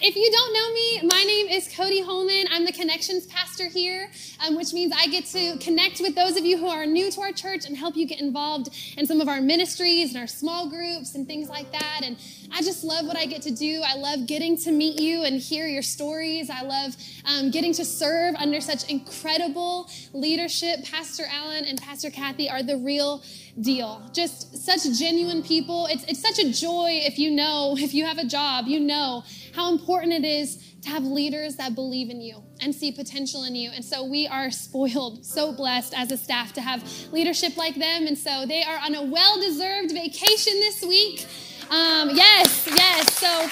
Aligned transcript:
If 0.00 0.14
you 0.14 0.30
don't 0.30 0.52
know 0.52 0.72
me, 0.72 1.08
my 1.08 1.24
name 1.24 1.48
is 1.48 1.74
Cody 1.74 2.00
Holman. 2.00 2.46
I'm 2.52 2.64
the 2.64 2.72
connections 2.72 3.26
pastor 3.26 3.68
here, 3.68 4.08
um, 4.46 4.54
which 4.54 4.72
means 4.72 4.92
I 4.96 5.08
get 5.08 5.26
to 5.26 5.58
connect 5.58 6.00
with 6.00 6.14
those 6.14 6.36
of 6.36 6.44
you 6.44 6.56
who 6.56 6.68
are 6.68 6.86
new 6.86 7.10
to 7.10 7.20
our 7.20 7.32
church 7.32 7.66
and 7.66 7.76
help 7.76 7.96
you 7.96 8.06
get 8.06 8.20
involved 8.20 8.68
in 8.96 9.06
some 9.06 9.20
of 9.20 9.28
our 9.28 9.40
ministries 9.40 10.10
and 10.10 10.20
our 10.20 10.28
small 10.28 10.70
groups 10.70 11.16
and 11.16 11.26
things 11.26 11.48
like 11.48 11.72
that. 11.72 12.02
And 12.04 12.16
I 12.52 12.62
just 12.62 12.84
love 12.84 13.06
what 13.06 13.16
I 13.16 13.26
get 13.26 13.42
to 13.42 13.50
do. 13.50 13.82
I 13.84 13.96
love 13.96 14.28
getting 14.28 14.56
to 14.58 14.70
meet 14.70 15.00
you 15.00 15.24
and 15.24 15.40
hear 15.40 15.66
your 15.66 15.82
stories. 15.82 16.48
I 16.48 16.62
love 16.62 16.96
um, 17.24 17.50
getting 17.50 17.72
to 17.74 17.84
serve 17.84 18.36
under 18.36 18.60
such 18.60 18.88
incredible 18.88 19.90
leadership. 20.12 20.84
Pastor 20.84 21.24
Allen 21.28 21.64
and 21.64 21.80
Pastor 21.82 22.10
Kathy 22.10 22.48
are 22.48 22.62
the 22.62 22.76
real 22.76 23.24
deal. 23.60 24.08
Just 24.12 24.64
such 24.64 24.84
genuine 24.96 25.42
people. 25.42 25.88
It's, 25.90 26.04
it's 26.04 26.22
such 26.22 26.38
a 26.38 26.52
joy 26.52 27.00
if 27.02 27.18
you 27.18 27.32
know, 27.32 27.74
if 27.76 27.94
you 27.94 28.04
have 28.06 28.18
a 28.18 28.24
job, 28.24 28.66
you 28.68 28.78
know 28.78 29.24
how 29.58 29.72
important 29.72 30.12
it 30.12 30.24
is 30.24 30.76
to 30.82 30.88
have 30.88 31.02
leaders 31.02 31.56
that 31.56 31.74
believe 31.74 32.10
in 32.10 32.20
you 32.20 32.40
and 32.60 32.72
see 32.72 32.92
potential 32.92 33.42
in 33.42 33.56
you. 33.56 33.72
And 33.74 33.84
so 33.84 34.04
we 34.04 34.28
are 34.28 34.52
spoiled, 34.52 35.26
so 35.26 35.52
blessed 35.52 35.94
as 35.96 36.12
a 36.12 36.16
staff 36.16 36.52
to 36.52 36.60
have 36.60 36.84
leadership 37.10 37.56
like 37.56 37.74
them. 37.74 38.06
And 38.06 38.16
so 38.16 38.46
they 38.46 38.62
are 38.62 38.78
on 38.78 38.94
a 38.94 39.02
well 39.02 39.40
deserved 39.40 39.90
vacation 39.90 40.52
this 40.60 40.82
week. 40.82 41.26
Um, 41.70 42.10
yes, 42.14 42.68
yes. 42.72 43.12
So 43.14 43.50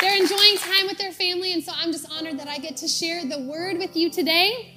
they're 0.00 0.20
enjoying 0.20 0.56
time 0.56 0.88
with 0.88 0.98
their 0.98 1.12
family. 1.12 1.52
And 1.52 1.62
so 1.62 1.70
I'm 1.76 1.92
just 1.92 2.10
honored 2.10 2.40
that 2.40 2.48
I 2.48 2.58
get 2.58 2.76
to 2.78 2.88
share 2.88 3.24
the 3.24 3.42
word 3.42 3.78
with 3.78 3.94
you 3.94 4.10
today. 4.10 4.74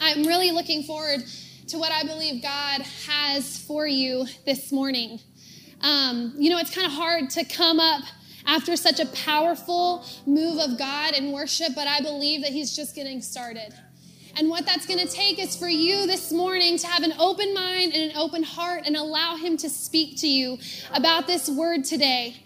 I'm 0.00 0.22
really 0.22 0.52
looking 0.52 0.84
forward 0.84 1.24
to 1.66 1.78
what 1.78 1.90
I 1.90 2.04
believe 2.04 2.40
God 2.40 2.82
has 3.08 3.58
for 3.58 3.84
you 3.84 4.26
this 4.46 4.70
morning. 4.70 5.18
Um, 5.80 6.34
you 6.38 6.50
know, 6.50 6.58
it's 6.58 6.72
kind 6.72 6.86
of 6.86 6.92
hard 6.92 7.30
to 7.30 7.44
come 7.44 7.80
up 7.80 8.04
after 8.46 8.76
such 8.76 9.00
a 9.00 9.06
powerful 9.06 10.04
move 10.26 10.58
of 10.58 10.78
God 10.78 11.14
in 11.14 11.32
worship, 11.32 11.74
but 11.74 11.86
I 11.86 12.00
believe 12.00 12.42
that 12.42 12.52
He's 12.52 12.74
just 12.74 12.94
getting 12.94 13.22
started. 13.22 13.74
And 14.36 14.48
what 14.48 14.64
that's 14.64 14.86
going 14.86 15.00
to 15.00 15.12
take 15.12 15.38
is 15.38 15.56
for 15.56 15.68
you 15.68 16.06
this 16.06 16.32
morning 16.32 16.78
to 16.78 16.86
have 16.86 17.02
an 17.02 17.12
open 17.18 17.52
mind 17.52 17.92
and 17.92 18.10
an 18.10 18.16
open 18.16 18.42
heart 18.42 18.82
and 18.86 18.96
allow 18.96 19.36
Him 19.36 19.56
to 19.58 19.68
speak 19.68 20.18
to 20.18 20.28
you 20.28 20.58
about 20.92 21.26
this 21.26 21.48
word 21.48 21.84
today. 21.84 22.36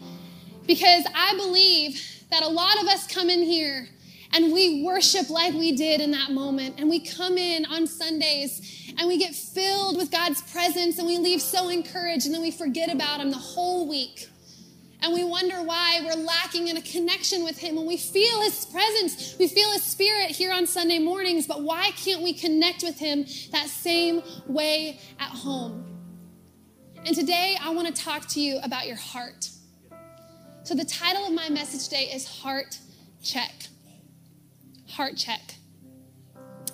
Because 0.66 1.04
I 1.14 1.34
believe 1.36 2.00
that 2.30 2.42
a 2.42 2.48
lot 2.48 2.80
of 2.80 2.88
us 2.88 3.06
come 3.06 3.28
in 3.28 3.42
here 3.42 3.88
and 4.32 4.52
we 4.52 4.82
worship 4.82 5.30
like 5.30 5.54
we 5.54 5.76
did 5.76 6.00
in 6.00 6.10
that 6.10 6.30
moment. 6.30 6.80
And 6.80 6.88
we 6.88 7.00
come 7.00 7.38
in 7.38 7.64
on 7.66 7.86
Sundays 7.86 8.92
and 8.98 9.06
we 9.06 9.18
get 9.18 9.34
filled 9.34 9.96
with 9.96 10.10
God's 10.10 10.42
presence 10.50 10.98
and 10.98 11.06
we 11.06 11.18
leave 11.18 11.40
so 11.40 11.68
encouraged 11.68 12.26
and 12.26 12.34
then 12.34 12.42
we 12.42 12.50
forget 12.50 12.92
about 12.92 13.20
Him 13.20 13.30
the 13.30 13.36
whole 13.36 13.88
week. 13.88 14.28
And 15.04 15.12
we 15.12 15.22
wonder 15.22 15.56
why 15.62 16.00
we're 16.02 16.14
lacking 16.14 16.68
in 16.68 16.78
a 16.78 16.80
connection 16.80 17.44
with 17.44 17.58
Him. 17.58 17.76
When 17.76 17.84
we 17.84 17.98
feel 17.98 18.40
His 18.40 18.64
presence, 18.64 19.36
we 19.38 19.48
feel 19.48 19.70
His 19.72 19.82
Spirit 19.82 20.30
here 20.30 20.50
on 20.50 20.66
Sunday 20.66 20.98
mornings, 20.98 21.46
but 21.46 21.62
why 21.62 21.90
can't 21.90 22.22
we 22.22 22.32
connect 22.32 22.82
with 22.82 22.98
Him 22.98 23.26
that 23.52 23.66
same 23.66 24.22
way 24.46 24.98
at 25.20 25.28
home? 25.28 25.84
And 27.04 27.14
today 27.14 27.58
I 27.60 27.68
want 27.68 27.94
to 27.94 28.02
talk 28.02 28.26
to 28.28 28.40
you 28.40 28.58
about 28.64 28.86
your 28.86 28.96
heart. 28.96 29.50
So 30.62 30.74
the 30.74 30.86
title 30.86 31.26
of 31.26 31.34
my 31.34 31.50
message 31.50 31.84
today 31.84 32.10
is 32.10 32.26
Heart 32.26 32.78
Check. 33.22 33.52
Heart 34.88 35.18
Check. 35.18 35.56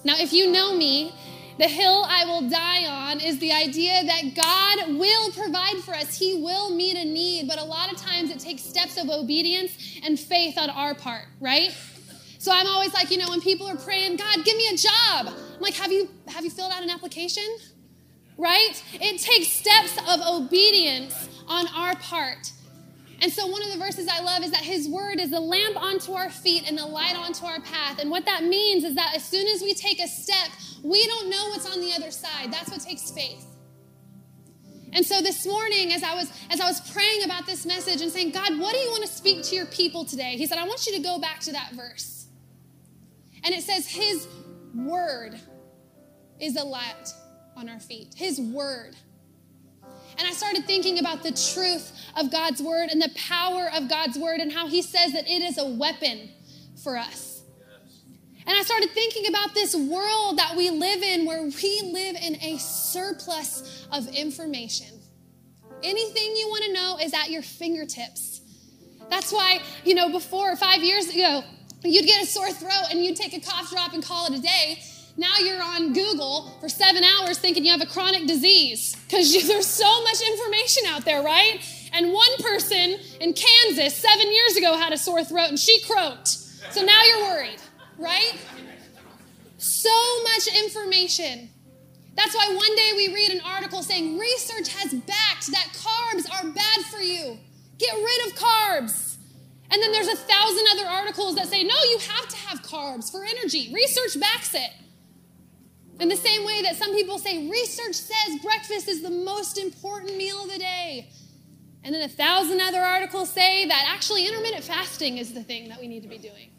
Now, 0.05 0.15
if 0.19 0.33
you 0.33 0.53
know 0.53 0.73
me, 0.73 1.13
the 1.61 1.69
hill 1.69 2.07
I 2.09 2.25
will 2.25 2.49
die 2.49 2.87
on 2.87 3.21
is 3.21 3.39
the 3.39 3.53
idea 3.53 4.03
that 4.03 4.35
God 4.35 4.99
will 4.99 5.31
provide 5.33 5.77
for 5.85 5.95
us. 5.95 6.19
He 6.19 6.41
will 6.43 6.75
meet 6.75 6.97
a 6.97 7.05
need, 7.05 7.49
but 7.49 7.59
a 7.59 7.65
lot 7.65 7.93
of 7.93 7.99
times 7.99 8.31
it 8.31 8.39
takes 8.39 8.63
steps 8.63 8.97
of 8.97 9.11
obedience 9.11 10.01
and 10.03 10.19
faith 10.19 10.57
on 10.57 10.71
our 10.71 10.95
part, 10.95 11.27
right? 11.39 11.77
So 12.39 12.51
I'm 12.51 12.67
always 12.67 12.95
like, 12.95 13.11
you 13.11 13.19
know, 13.19 13.29
when 13.29 13.43
people 13.43 13.67
are 13.67 13.77
praying, 13.77 14.17
God, 14.17 14.43
give 14.43 14.57
me 14.57 14.69
a 14.73 14.77
job. 14.77 15.27
I'm 15.27 15.61
like, 15.61 15.75
have 15.75 15.93
you 15.93 16.09
have 16.29 16.45
you 16.45 16.51
filled 16.51 16.73
out 16.73 16.83
an 16.83 16.89
application? 16.89 17.45
Right? 18.39 18.83
It 18.95 19.21
takes 19.21 19.49
steps 19.49 19.99
of 20.09 20.27
obedience 20.27 21.29
on 21.47 21.67
our 21.77 21.95
part. 21.97 22.53
And 23.23 23.31
so, 23.31 23.47
one 23.47 23.63
of 23.63 23.71
the 23.71 23.77
verses 23.79 24.09
I 24.11 24.23
love 24.23 24.43
is 24.43 24.51
that 24.53 24.63
His 24.63 24.89
word 24.89 25.21
is 25.21 25.33
a 25.33 25.41
lamp 25.41 25.77
onto 25.77 26.13
our 26.13 26.31
feet 26.31 26.65
and 26.67 26.79
a 26.79 26.87
light 26.87 27.17
onto 27.17 27.45
our 27.45 27.61
path. 27.61 27.99
And 27.99 28.11
what 28.11 28.25
that 28.25 28.45
means 28.45 28.83
is 28.83 28.95
that 28.95 29.13
as 29.15 29.23
soon 29.23 29.47
as 29.47 29.61
we 29.61 29.75
take 29.75 30.03
a 30.03 30.09
step, 30.09 30.49
we 30.83 31.07
don't 31.07 31.31
know 31.31 31.49
what's 31.51 31.71
on 31.71 31.81
the 31.81 31.93
other 31.93 32.11
side. 32.11 32.53
That's 32.53 32.71
what 32.71 32.81
takes 32.81 33.11
faith. 33.11 33.45
And 34.93 35.07
so 35.07 35.21
this 35.21 35.47
morning, 35.47 35.93
as 35.93 36.03
I 36.03 36.15
was 36.15 36.33
as 36.51 36.61
I 36.61 36.67
was 36.67 36.81
praying 36.93 37.25
about 37.25 37.47
this 37.47 37.65
message 37.65 38.01
and 38.01 38.11
saying, 38.11 38.33
God, 38.33 38.59
what 38.59 38.73
do 38.73 38.79
you 38.79 38.91
want 38.91 39.03
to 39.03 39.13
speak 39.13 39.43
to 39.45 39.55
your 39.55 39.67
people 39.67 40.05
today? 40.05 40.37
He 40.37 40.47
said, 40.47 40.59
I 40.59 40.67
want 40.67 40.87
you 40.87 40.97
to 40.97 41.03
go 41.03 41.19
back 41.21 41.41
to 41.41 41.53
that 41.53 41.73
verse. 41.75 42.27
And 43.45 43.55
it 43.55 43.63
says, 43.63 43.87
His 43.87 44.27
word 44.75 45.39
is 46.41 46.57
a 46.57 46.65
light 46.65 47.09
on 47.57 47.69
our 47.69 47.81
feet. 47.81 48.15
His 48.17 48.41
word. 48.41 48.97
And 50.19 50.27
I 50.27 50.33
started 50.33 50.67
thinking 50.67 50.99
about 50.99 51.23
the 51.23 51.33
truth 51.55 51.93
of 52.17 52.31
God's 52.31 52.61
word 52.61 52.91
and 52.91 53.01
the 53.01 53.13
power 53.15 53.71
of 53.75 53.89
God's 53.89 54.19
word 54.19 54.41
and 54.41 54.51
how 54.51 54.67
He 54.67 54.83
says 54.83 55.13
that 55.13 55.29
it 55.29 55.43
is 55.43 55.57
a 55.57 55.67
weapon 55.67 56.31
for 56.83 56.99
us. 56.99 57.30
And 58.51 58.59
I 58.59 58.63
started 58.63 58.91
thinking 58.91 59.29
about 59.29 59.55
this 59.55 59.77
world 59.77 60.39
that 60.39 60.57
we 60.57 60.71
live 60.71 61.05
in 61.05 61.25
where 61.25 61.41
we 61.41 61.81
live 61.93 62.17
in 62.17 62.35
a 62.43 62.59
surplus 62.59 63.87
of 63.93 64.09
information. 64.09 64.89
Anything 65.85 66.35
you 66.35 66.49
want 66.49 66.65
to 66.65 66.73
know 66.73 66.99
is 67.01 67.15
at 67.15 67.31
your 67.31 67.43
fingertips. 67.43 68.41
That's 69.09 69.31
why, 69.31 69.61
you 69.85 69.95
know, 69.95 70.11
before 70.11 70.57
five 70.57 70.83
years 70.83 71.09
ago, 71.11 71.45
you'd 71.85 72.07
get 72.07 72.25
a 72.25 72.27
sore 72.27 72.51
throat 72.51 72.87
and 72.91 73.05
you'd 73.05 73.15
take 73.15 73.35
a 73.35 73.41
cough 73.41 73.71
drop 73.71 73.93
and 73.93 74.03
call 74.03 74.27
it 74.27 74.37
a 74.37 74.43
day. 74.43 74.83
Now 75.17 75.39
you're 75.39 75.63
on 75.63 75.93
Google 75.93 76.51
for 76.61 76.69
seven 76.69 77.05
hours 77.05 77.39
thinking 77.39 77.65
you 77.65 77.71
have 77.71 77.83
a 77.83 77.87
chronic 77.87 78.27
disease 78.27 78.97
because 79.09 79.33
there's 79.47 79.67
so 79.69 80.03
much 80.03 80.23
information 80.23 80.87
out 80.89 81.05
there, 81.05 81.23
right? 81.23 81.61
And 81.93 82.13
one 82.13 82.37
person 82.39 82.99
in 83.21 83.33
Kansas 83.33 83.95
seven 83.95 84.33
years 84.33 84.57
ago 84.57 84.77
had 84.77 84.93
a 84.93 84.99
sore 84.99 85.23
throat 85.23 85.51
and 85.51 85.59
she 85.59 85.81
croaked. 85.83 86.27
So 86.27 86.83
now 86.83 87.01
you're 87.05 87.23
worried 87.23 87.61
right? 88.01 88.35
So 89.59 89.91
much 90.23 90.47
information. 90.49 91.51
That's 92.17 92.35
why 92.35 92.49
one 92.55 92.75
day 92.77 92.93
we 92.97 93.15
read 93.15 93.31
an 93.31 93.41
article 93.45 93.83
saying 93.83 94.19
research 94.19 94.69
has 94.75 94.93
backed 94.93 95.47
that 95.53 95.69
carbs 95.75 96.27
are 96.31 96.51
bad 96.51 96.85
for 96.87 97.01
you. 97.01 97.39
Get 97.79 97.95
rid 97.95 98.27
of 98.27 98.39
carbs. 98.39 99.17
And 99.71 99.81
then 99.81 99.93
there's 99.93 100.09
a 100.09 100.17
thousand 100.17 100.65
other 100.73 100.87
articles 100.87 101.37
that 101.37 101.47
say, 101.47 101.63
no, 101.63 101.75
you 101.85 101.99
have 101.99 102.29
to 102.29 102.37
have 102.37 102.63
carbs 102.63 103.11
for 103.11 103.25
energy. 103.25 103.73
Research 103.73 104.19
backs 104.19 104.55
it. 104.55 104.71
In 106.01 106.09
the 106.09 106.17
same 106.17 106.45
way 106.45 106.63
that 106.63 106.77
some 106.77 106.93
people 106.95 107.19
say, 107.19 107.49
research 107.49 107.95
says 107.95 108.41
breakfast 108.43 108.89
is 108.89 109.03
the 109.03 109.11
most 109.11 109.59
important 109.59 110.17
meal 110.17 110.43
of 110.43 110.51
the 110.51 110.59
day. 110.59 111.09
And 111.85 111.95
then 111.95 112.03
a 112.03 112.09
thousand 112.09 112.61
other 112.61 112.81
articles 112.81 113.31
say 113.31 113.67
that 113.67 113.85
actually 113.89 114.27
intermittent 114.27 114.65
fasting 114.65 115.19
is 115.19 115.33
the 115.33 115.43
thing 115.43 115.69
that 115.69 115.81
we 115.81 115.89
need 115.89 116.03
to 116.03 116.09
be 116.09 116.19
doing. 116.19 116.51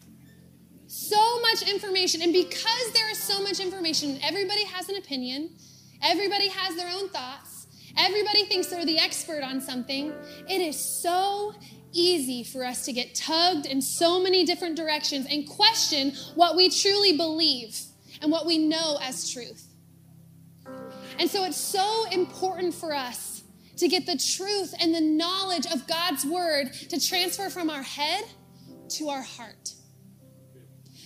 So 0.94 1.40
much 1.40 1.62
information. 1.70 2.22
And 2.22 2.34
because 2.34 2.92
there 2.94 3.10
is 3.10 3.18
so 3.18 3.42
much 3.42 3.62
information, 3.62 4.20
everybody 4.22 4.66
has 4.66 4.90
an 4.90 4.98
opinion, 4.98 5.52
everybody 6.04 6.50
has 6.50 6.76
their 6.76 6.90
own 6.94 7.08
thoughts, 7.08 7.68
everybody 7.98 8.44
thinks 8.44 8.68
they're 8.68 8.86
the 8.86 9.00
expert 9.00 9.42
on 9.42 9.62
something. 9.62 10.12
It 10.50 10.60
is 10.60 10.78
so 10.78 11.54
easy 11.94 12.44
for 12.44 12.66
us 12.66 12.84
to 12.84 12.92
get 12.92 13.16
tugged 13.16 13.68
in 13.68 13.82
so 13.82 14.22
many 14.22 14.46
different 14.46 14.76
directions 14.76 15.28
and 15.30 15.48
question 15.48 16.12
what 16.36 16.58
we 16.58 16.70
truly 16.70 17.16
believe 17.16 17.80
and 18.22 18.30
what 18.30 18.46
we 18.46 18.58
know 18.58 19.00
as 19.02 19.32
truth. 19.32 19.68
And 21.20 21.30
so 21.30 21.46
it's 21.46 21.56
so 21.56 22.04
important 22.12 22.74
for 22.74 22.94
us 22.94 23.44
to 23.78 23.88
get 23.88 24.06
the 24.06 24.18
truth 24.18 24.74
and 24.78 24.94
the 24.94 25.00
knowledge 25.00 25.68
of 25.68 25.88
God's 25.88 26.26
word 26.26 26.74
to 26.90 27.00
transfer 27.00 27.50
from 27.50 27.70
our 27.70 27.82
head 27.82 28.26
to 28.90 29.08
our 29.08 29.22
heart. 29.22 29.76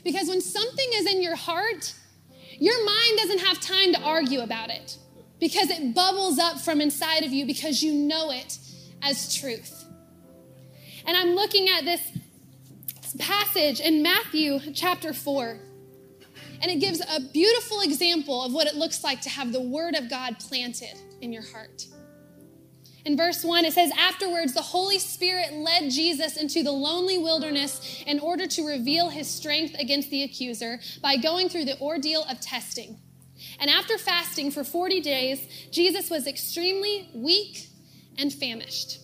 Because 0.06 0.30
when 0.30 0.40
something 0.40 0.90
is 0.94 1.08
in 1.08 1.22
your 1.22 1.36
heart, 1.36 1.94
your 2.60 2.86
mind 2.86 3.18
doesn't 3.18 3.40
have 3.40 3.60
time 3.60 3.92
to 3.92 4.02
argue 4.02 4.40
about 4.40 4.70
it 4.70 4.98
because 5.40 5.70
it 5.70 5.94
bubbles 5.94 6.40
up 6.40 6.60
from 6.60 6.80
inside 6.80 7.24
of 7.24 7.34
you 7.34 7.46
because 7.46 7.82
you 7.84 7.92
know 7.92 8.32
it 8.32 8.58
as 9.02 9.36
truth. 9.36 9.84
And 11.06 11.18
I'm 11.18 11.36
looking 11.36 11.68
at 11.70 11.84
this 11.84 12.02
passage 13.18 13.80
in 13.80 14.04
Matthew 14.04 14.60
chapter 14.74 15.12
4. 15.12 15.60
And 16.62 16.72
it 16.72 16.80
gives 16.80 17.02
a 17.02 17.20
beautiful 17.20 17.82
example 17.82 18.44
of 18.44 18.54
what 18.54 18.68
it 18.68 18.76
looks 18.76 19.04
like 19.04 19.22
to 19.22 19.30
have 19.30 19.52
the 19.52 19.62
Word 19.62 19.96
of 19.96 20.10
God 20.10 20.38
planted 20.40 20.98
in 21.22 21.34
your 21.34 21.44
heart. 21.44 21.86
In 23.06 23.16
verse 23.16 23.44
1, 23.44 23.66
it 23.66 23.74
says, 23.74 23.92
Afterwards, 23.98 24.54
the 24.54 24.62
Holy 24.64 24.98
Spirit 24.98 25.54
led 25.54 25.92
Jesus 25.92 26.38
into 26.38 26.64
the 26.64 26.72
lonely 26.72 27.20
wilderness 27.20 28.04
in 28.08 28.20
order 28.20 28.48
to 28.48 28.66
reveal 28.66 29.10
his 29.10 29.30
strength 29.30 29.76
against 29.78 30.10
the 30.10 30.24
accuser 30.24 30.80
by 31.04 31.16
going 31.16 31.48
through 31.48 31.66
the 31.66 31.80
ordeal 31.80 32.24
of 32.24 32.42
testing. 32.42 32.98
And 33.60 33.70
after 33.70 34.00
fasting 34.00 34.50
for 34.50 34.64
40 34.64 35.02
days, 35.02 35.48
Jesus 35.72 36.10
was 36.10 36.26
extremely 36.26 37.10
weak 37.14 37.68
and 38.18 38.34
famished. 38.34 39.00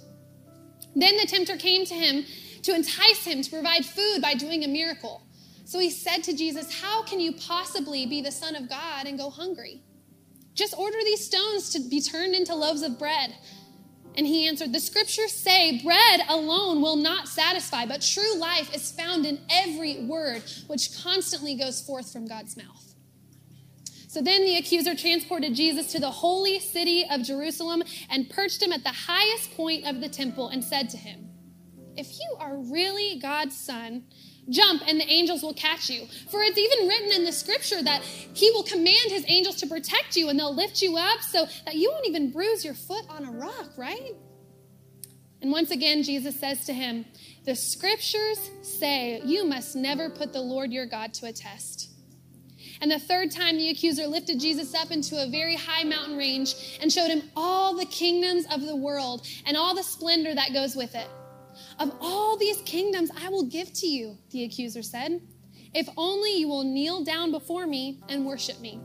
Then 0.95 1.17
the 1.17 1.27
tempter 1.27 1.55
came 1.57 1.85
to 1.85 1.93
him 1.93 2.25
to 2.63 2.73
entice 2.73 3.23
him 3.23 3.43
to 3.43 3.51
provide 3.51 3.85
food 3.85 4.19
by 4.21 4.33
doing 4.33 4.63
a 4.63 4.67
miracle. 4.67 5.21
So 5.65 5.79
he 5.79 5.89
said 5.91 6.23
to 6.23 6.35
Jesus, 6.35 6.81
How 6.81 7.03
can 7.03 7.19
you 7.19 7.33
possibly 7.33 8.07
be 8.07 8.21
the 8.21 8.31
Son 8.31 8.55
of 8.55 8.67
God 8.67 9.05
and 9.05 9.17
go 9.17 9.29
hungry? 9.29 9.83
Just 10.53 10.77
order 10.77 10.97
these 11.03 11.25
stones 11.25 11.69
to 11.71 11.79
be 11.79 12.01
turned 12.01 12.35
into 12.35 12.53
loaves 12.55 12.81
of 12.81 12.99
bread. 12.99 13.35
And 14.15 14.27
he 14.27 14.47
answered, 14.47 14.73
The 14.73 14.79
scriptures 14.79 15.31
say, 15.31 15.81
bread 15.83 16.21
alone 16.27 16.81
will 16.81 16.97
not 16.97 17.27
satisfy, 17.27 17.85
but 17.85 18.01
true 18.01 18.37
life 18.37 18.73
is 18.75 18.91
found 18.91 19.25
in 19.25 19.39
every 19.49 20.03
word 20.05 20.43
which 20.67 21.01
constantly 21.01 21.55
goes 21.55 21.81
forth 21.81 22.11
from 22.11 22.27
God's 22.27 22.57
mouth. 22.57 22.95
So 24.07 24.21
then 24.21 24.43
the 24.43 24.57
accuser 24.57 24.93
transported 24.93 25.55
Jesus 25.55 25.93
to 25.93 25.99
the 25.99 26.11
holy 26.11 26.59
city 26.59 27.05
of 27.09 27.23
Jerusalem 27.23 27.81
and 28.09 28.29
perched 28.29 28.61
him 28.61 28.73
at 28.73 28.83
the 28.83 28.89
highest 28.89 29.55
point 29.55 29.87
of 29.87 30.01
the 30.01 30.09
temple 30.09 30.49
and 30.49 30.61
said 30.61 30.89
to 30.89 30.97
him, 30.97 31.29
If 31.95 32.19
you 32.19 32.35
are 32.37 32.57
really 32.57 33.17
God's 33.19 33.55
son, 33.55 34.03
Jump, 34.51 34.83
and 34.87 34.99
the 34.99 35.09
angels 35.09 35.41
will 35.41 35.53
catch 35.53 35.89
you. 35.89 36.05
For 36.29 36.43
it's 36.43 36.57
even 36.57 36.87
written 36.87 37.11
in 37.13 37.25
the 37.25 37.31
scripture 37.31 37.81
that 37.81 38.03
he 38.03 38.51
will 38.51 38.63
command 38.63 39.09
his 39.09 39.25
angels 39.27 39.55
to 39.57 39.67
protect 39.67 40.15
you 40.15 40.29
and 40.29 40.37
they'll 40.37 40.53
lift 40.53 40.81
you 40.81 40.97
up 40.97 41.21
so 41.21 41.47
that 41.65 41.75
you 41.75 41.89
won't 41.89 42.07
even 42.07 42.31
bruise 42.31 42.63
your 42.63 42.73
foot 42.73 43.05
on 43.09 43.25
a 43.25 43.31
rock, 43.31 43.71
right? 43.77 44.13
And 45.41 45.51
once 45.51 45.71
again, 45.71 46.03
Jesus 46.03 46.39
says 46.39 46.65
to 46.65 46.73
him, 46.73 47.05
The 47.45 47.55
scriptures 47.55 48.51
say 48.61 49.21
you 49.25 49.45
must 49.45 49.75
never 49.75 50.09
put 50.09 50.33
the 50.33 50.41
Lord 50.41 50.71
your 50.71 50.85
God 50.85 51.13
to 51.15 51.27
a 51.27 51.33
test. 51.33 51.89
And 52.81 52.91
the 52.91 52.99
third 52.99 53.31
time, 53.31 53.57
the 53.57 53.69
accuser 53.69 54.07
lifted 54.07 54.39
Jesus 54.39 54.73
up 54.73 54.91
into 54.91 55.21
a 55.21 55.29
very 55.29 55.55
high 55.55 55.83
mountain 55.83 56.17
range 56.17 56.77
and 56.81 56.91
showed 56.91 57.09
him 57.09 57.23
all 57.35 57.75
the 57.75 57.85
kingdoms 57.85 58.45
of 58.51 58.61
the 58.61 58.75
world 58.75 59.25
and 59.45 59.55
all 59.55 59.75
the 59.75 59.83
splendor 59.83 60.33
that 60.33 60.53
goes 60.53 60.75
with 60.75 60.95
it. 60.95 61.07
Of 61.79 61.91
all 61.99 62.37
these 62.37 62.61
kingdoms 62.61 63.11
I 63.19 63.29
will 63.29 63.45
give 63.45 63.73
to 63.73 63.87
you, 63.87 64.17
the 64.31 64.43
accuser 64.43 64.83
said, 64.83 65.21
if 65.73 65.87
only 65.95 66.37
you 66.37 66.47
will 66.47 66.63
kneel 66.63 67.03
down 67.03 67.31
before 67.31 67.65
me 67.65 68.01
and 68.09 68.25
worship 68.25 68.59
me. 68.59 68.79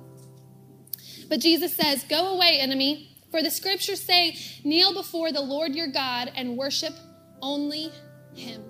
But 1.29 1.41
Jesus 1.41 1.75
says, 1.75 2.05
Go 2.05 2.35
away, 2.35 2.59
enemy, 2.61 3.17
for 3.31 3.43
the 3.43 3.50
scriptures 3.50 4.00
say, 4.00 4.37
Kneel 4.65 4.94
before 4.94 5.33
the 5.33 5.41
Lord 5.41 5.75
your 5.75 5.88
God 5.88 6.31
and 6.35 6.56
worship 6.56 6.94
only 7.43 7.91
him. 8.35 8.62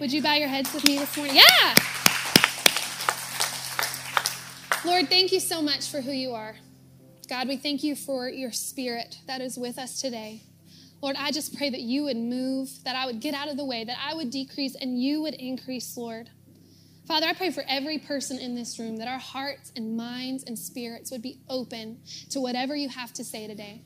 Would 0.00 0.12
you 0.12 0.22
bow 0.22 0.34
your 0.34 0.48
heads 0.48 0.72
with 0.74 0.84
me 0.84 0.98
this 0.98 1.16
morning? 1.16 1.36
Yeah! 1.36 1.74
Lord, 4.84 5.08
thank 5.08 5.32
you 5.32 5.40
so 5.40 5.62
much 5.62 5.88
for 5.88 6.02
who 6.02 6.12
you 6.12 6.32
are. 6.32 6.56
God, 7.28 7.48
we 7.48 7.56
thank 7.56 7.82
you 7.82 7.96
for 7.96 8.28
your 8.28 8.52
spirit 8.52 9.18
that 9.26 9.40
is 9.40 9.56
with 9.56 9.78
us 9.78 9.98
today. 9.98 10.42
Lord, 11.04 11.16
I 11.18 11.32
just 11.32 11.54
pray 11.54 11.68
that 11.68 11.82
you 11.82 12.04
would 12.04 12.16
move, 12.16 12.70
that 12.86 12.96
I 12.96 13.04
would 13.04 13.20
get 13.20 13.34
out 13.34 13.48
of 13.48 13.58
the 13.58 13.64
way, 13.66 13.84
that 13.84 13.98
I 14.02 14.14
would 14.14 14.30
decrease 14.30 14.74
and 14.74 14.98
you 14.98 15.20
would 15.20 15.34
increase, 15.34 15.98
Lord. 15.98 16.30
Father, 17.06 17.26
I 17.26 17.34
pray 17.34 17.50
for 17.50 17.62
every 17.68 17.98
person 17.98 18.38
in 18.38 18.54
this 18.54 18.78
room 18.78 18.96
that 18.96 19.06
our 19.06 19.18
hearts 19.18 19.70
and 19.76 19.98
minds 19.98 20.44
and 20.44 20.58
spirits 20.58 21.10
would 21.10 21.20
be 21.20 21.40
open 21.46 21.98
to 22.30 22.40
whatever 22.40 22.74
you 22.74 22.88
have 22.88 23.12
to 23.12 23.22
say 23.22 23.46
today. 23.46 23.82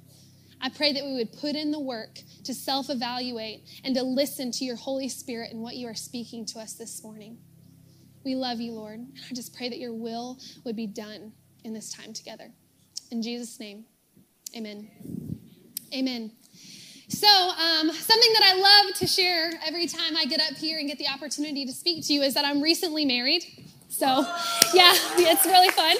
I 0.61 0.69
pray 0.69 0.93
that 0.93 1.05
we 1.05 1.15
would 1.15 1.33
put 1.33 1.57
in 1.57 1.73
the 1.73 1.81
work 1.81 2.21
to 2.45 2.55
self 2.55 2.89
evaluate 2.89 3.63
and 3.83 3.97
to 3.97 4.05
listen 4.05 4.53
to 4.53 4.65
your 4.65 4.77
Holy 4.77 5.09
Spirit 5.09 5.51
and 5.51 5.61
what 5.61 5.75
you 5.75 5.89
are 5.89 5.97
speaking 5.97 6.47
to 6.47 6.61
us 6.61 6.75
this 6.75 7.03
morning. 7.03 7.39
We 8.25 8.37
love 8.37 8.61
you, 8.61 8.71
Lord. 8.71 9.01
And 9.01 9.19
I 9.29 9.35
just 9.35 9.57
pray 9.57 9.69
that 9.69 9.81
your 9.81 9.93
will 9.93 10.39
would 10.63 10.77
be 10.77 10.87
done 10.87 11.33
in 11.65 11.75
this 11.75 11.93
time 11.93 12.13
together. 12.13 12.53
In 13.11 13.23
Jesus' 13.23 13.59
name, 13.59 13.87
amen. 14.57 14.89
Amen. 15.93 16.31
So, 17.09 17.27
um, 17.27 17.91
something 17.91 18.33
that 18.35 18.43
I 18.45 18.83
love 18.85 18.95
to 18.97 19.07
share 19.07 19.53
every 19.67 19.87
time 19.87 20.15
I 20.17 20.27
get 20.27 20.41
up 20.41 20.59
here 20.59 20.79
and 20.79 20.87
get 20.87 20.99
the 20.99 21.09
opportunity 21.09 21.65
to 21.65 21.73
speak 21.73 22.07
to 22.07 22.13
you 22.13 22.21
is 22.21 22.35
that 22.35 22.45
I'm 22.45 22.61
recently 22.61 23.07
married. 23.07 23.45
So, 23.89 24.07
yeah, 24.75 24.93
it's 25.17 25.47
really 25.47 25.71
fun. 25.71 25.97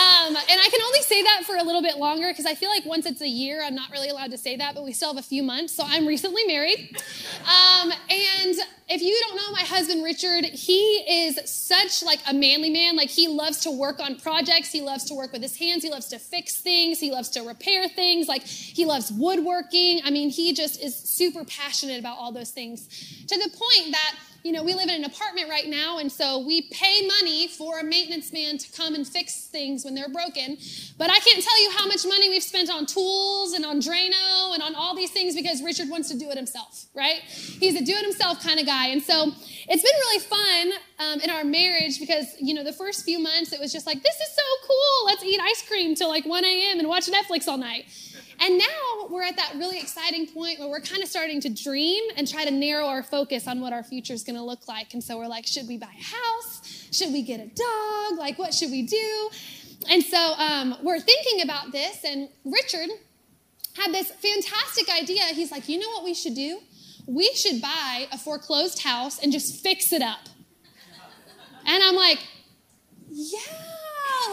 Um, 0.00 0.34
and 0.34 0.60
I 0.60 0.68
can 0.70 0.80
only 0.82 1.02
say 1.02 1.22
that 1.22 1.42
for 1.44 1.56
a 1.56 1.62
little 1.62 1.82
bit 1.82 1.98
longer 1.98 2.28
because 2.28 2.46
I 2.46 2.54
feel 2.54 2.70
like 2.70 2.86
once 2.86 3.04
it's 3.04 3.20
a 3.20 3.28
year, 3.28 3.62
I'm 3.62 3.74
not 3.74 3.90
really 3.90 4.08
allowed 4.08 4.30
to 4.30 4.38
say 4.38 4.56
that, 4.56 4.74
but 4.74 4.82
we 4.82 4.92
still 4.92 5.12
have 5.12 5.22
a 5.22 5.26
few 5.26 5.42
months. 5.42 5.74
So 5.74 5.82
I'm 5.86 6.06
recently 6.06 6.44
married. 6.46 6.96
Um, 7.40 7.92
and 8.08 8.56
if 8.88 9.02
you 9.02 9.16
don't 9.20 9.36
know 9.36 9.52
my 9.52 9.62
husband 9.62 10.02
Richard, 10.02 10.44
he 10.44 10.80
is 11.26 11.38
such 11.50 12.02
like 12.02 12.20
a 12.28 12.32
manly 12.32 12.70
man. 12.70 12.96
Like 12.96 13.10
he 13.10 13.28
loves 13.28 13.58
to 13.60 13.70
work 13.70 14.00
on 14.00 14.16
projects. 14.16 14.72
He 14.72 14.80
loves 14.80 15.04
to 15.06 15.14
work 15.14 15.32
with 15.32 15.42
his 15.42 15.56
hands. 15.56 15.82
He 15.82 15.90
loves 15.90 16.06
to 16.08 16.18
fix 16.18 16.60
things. 16.60 16.98
He 16.98 17.10
loves 17.10 17.28
to 17.30 17.42
repair 17.42 17.88
things. 17.88 18.26
Like 18.26 18.44
he 18.44 18.86
loves 18.86 19.12
woodworking. 19.12 20.00
I 20.04 20.10
mean, 20.10 20.30
he 20.30 20.54
just 20.54 20.82
is 20.82 20.96
super 20.96 21.44
passionate 21.44 22.00
about 22.00 22.16
all 22.18 22.32
those 22.32 22.50
things 22.50 22.88
to 23.26 23.36
the 23.36 23.50
point 23.50 23.92
that 23.92 24.16
you 24.42 24.52
know, 24.52 24.62
we 24.62 24.74
live 24.74 24.88
in 24.88 24.96
an 24.96 25.04
apartment 25.04 25.48
right 25.48 25.68
now, 25.68 25.98
and 25.98 26.10
so 26.10 26.38
we 26.38 26.62
pay 26.70 27.06
money 27.06 27.48
for 27.48 27.78
a 27.78 27.84
maintenance 27.84 28.32
man 28.32 28.58
to 28.58 28.72
come 28.72 28.94
and 28.94 29.06
fix 29.06 29.46
things 29.46 29.84
when 29.84 29.94
they're 29.94 30.08
broken. 30.08 30.56
But 30.96 31.10
I 31.10 31.18
can't 31.18 31.42
tell 31.42 31.62
you 31.62 31.70
how 31.76 31.86
much 31.86 32.06
money 32.06 32.28
we've 32.28 32.42
spent 32.42 32.70
on 32.70 32.86
tools 32.86 33.52
and 33.52 33.64
on 33.64 33.80
Drano 33.80 34.54
and 34.54 34.62
on 34.62 34.74
all 34.74 34.96
these 34.96 35.10
things 35.10 35.34
because 35.34 35.62
Richard 35.62 35.88
wants 35.88 36.08
to 36.08 36.18
do 36.18 36.30
it 36.30 36.36
himself, 36.36 36.86
right? 36.94 37.20
He's 37.20 37.74
a 37.80 37.84
do 37.84 37.92
it 37.92 38.02
himself 38.02 38.42
kind 38.42 38.58
of 38.58 38.66
guy. 38.66 38.88
And 38.88 39.02
so 39.02 39.32
it's 39.68 39.82
been 39.82 40.00
really 40.00 40.18
fun 40.18 40.72
um, 40.98 41.20
in 41.20 41.30
our 41.30 41.44
marriage 41.44 41.98
because, 42.00 42.26
you 42.40 42.54
know, 42.54 42.64
the 42.64 42.72
first 42.72 43.04
few 43.04 43.18
months 43.18 43.52
it 43.52 43.60
was 43.60 43.72
just 43.72 43.86
like, 43.86 44.02
this 44.02 44.14
is 44.14 44.34
so 44.34 44.42
cool. 44.66 45.06
Let's 45.06 45.24
eat 45.24 45.40
ice 45.40 45.64
cream 45.68 45.94
till 45.94 46.08
like 46.08 46.24
1 46.26 46.44
a.m. 46.44 46.78
and 46.78 46.88
watch 46.88 47.06
Netflix 47.06 47.46
all 47.46 47.58
night. 47.58 47.86
And 48.40 48.56
now 48.56 49.06
we're 49.10 49.22
at 49.22 49.36
that 49.36 49.52
really 49.56 49.78
exciting 49.78 50.26
point 50.26 50.58
where 50.58 50.68
we're 50.68 50.80
kind 50.80 51.02
of 51.02 51.08
starting 51.08 51.42
to 51.42 51.50
dream 51.50 52.02
and 52.16 52.26
try 52.26 52.44
to 52.44 52.50
narrow 52.50 52.86
our 52.86 53.02
focus 53.02 53.46
on 53.46 53.60
what 53.60 53.74
our 53.74 53.82
future 53.82 54.14
is 54.14 54.24
going 54.24 54.36
to 54.36 54.42
look 54.42 54.66
like. 54.66 54.94
And 54.94 55.04
so 55.04 55.18
we're 55.18 55.28
like, 55.28 55.46
should 55.46 55.68
we 55.68 55.76
buy 55.76 55.88
a 55.88 56.02
house? 56.02 56.88
Should 56.90 57.12
we 57.12 57.22
get 57.22 57.38
a 57.38 57.46
dog? 57.46 58.18
Like, 58.18 58.38
what 58.38 58.54
should 58.54 58.70
we 58.70 58.82
do? 58.82 59.30
And 59.90 60.02
so 60.02 60.16
um, 60.16 60.76
we're 60.82 61.00
thinking 61.00 61.42
about 61.42 61.72
this, 61.72 62.04
and 62.04 62.28
Richard 62.44 62.88
had 63.76 63.92
this 63.92 64.10
fantastic 64.10 64.88
idea. 64.90 65.22
He's 65.34 65.50
like, 65.50 65.68
you 65.68 65.78
know 65.78 65.88
what 65.90 66.04
we 66.04 66.14
should 66.14 66.34
do? 66.34 66.60
We 67.06 67.32
should 67.34 67.60
buy 67.60 68.06
a 68.12 68.18
foreclosed 68.18 68.82
house 68.82 69.18
and 69.22 69.32
just 69.32 69.62
fix 69.62 69.92
it 69.92 70.02
up. 70.02 70.28
And 71.66 71.82
I'm 71.82 71.94
like, 71.94 72.18
yeah 73.10 73.69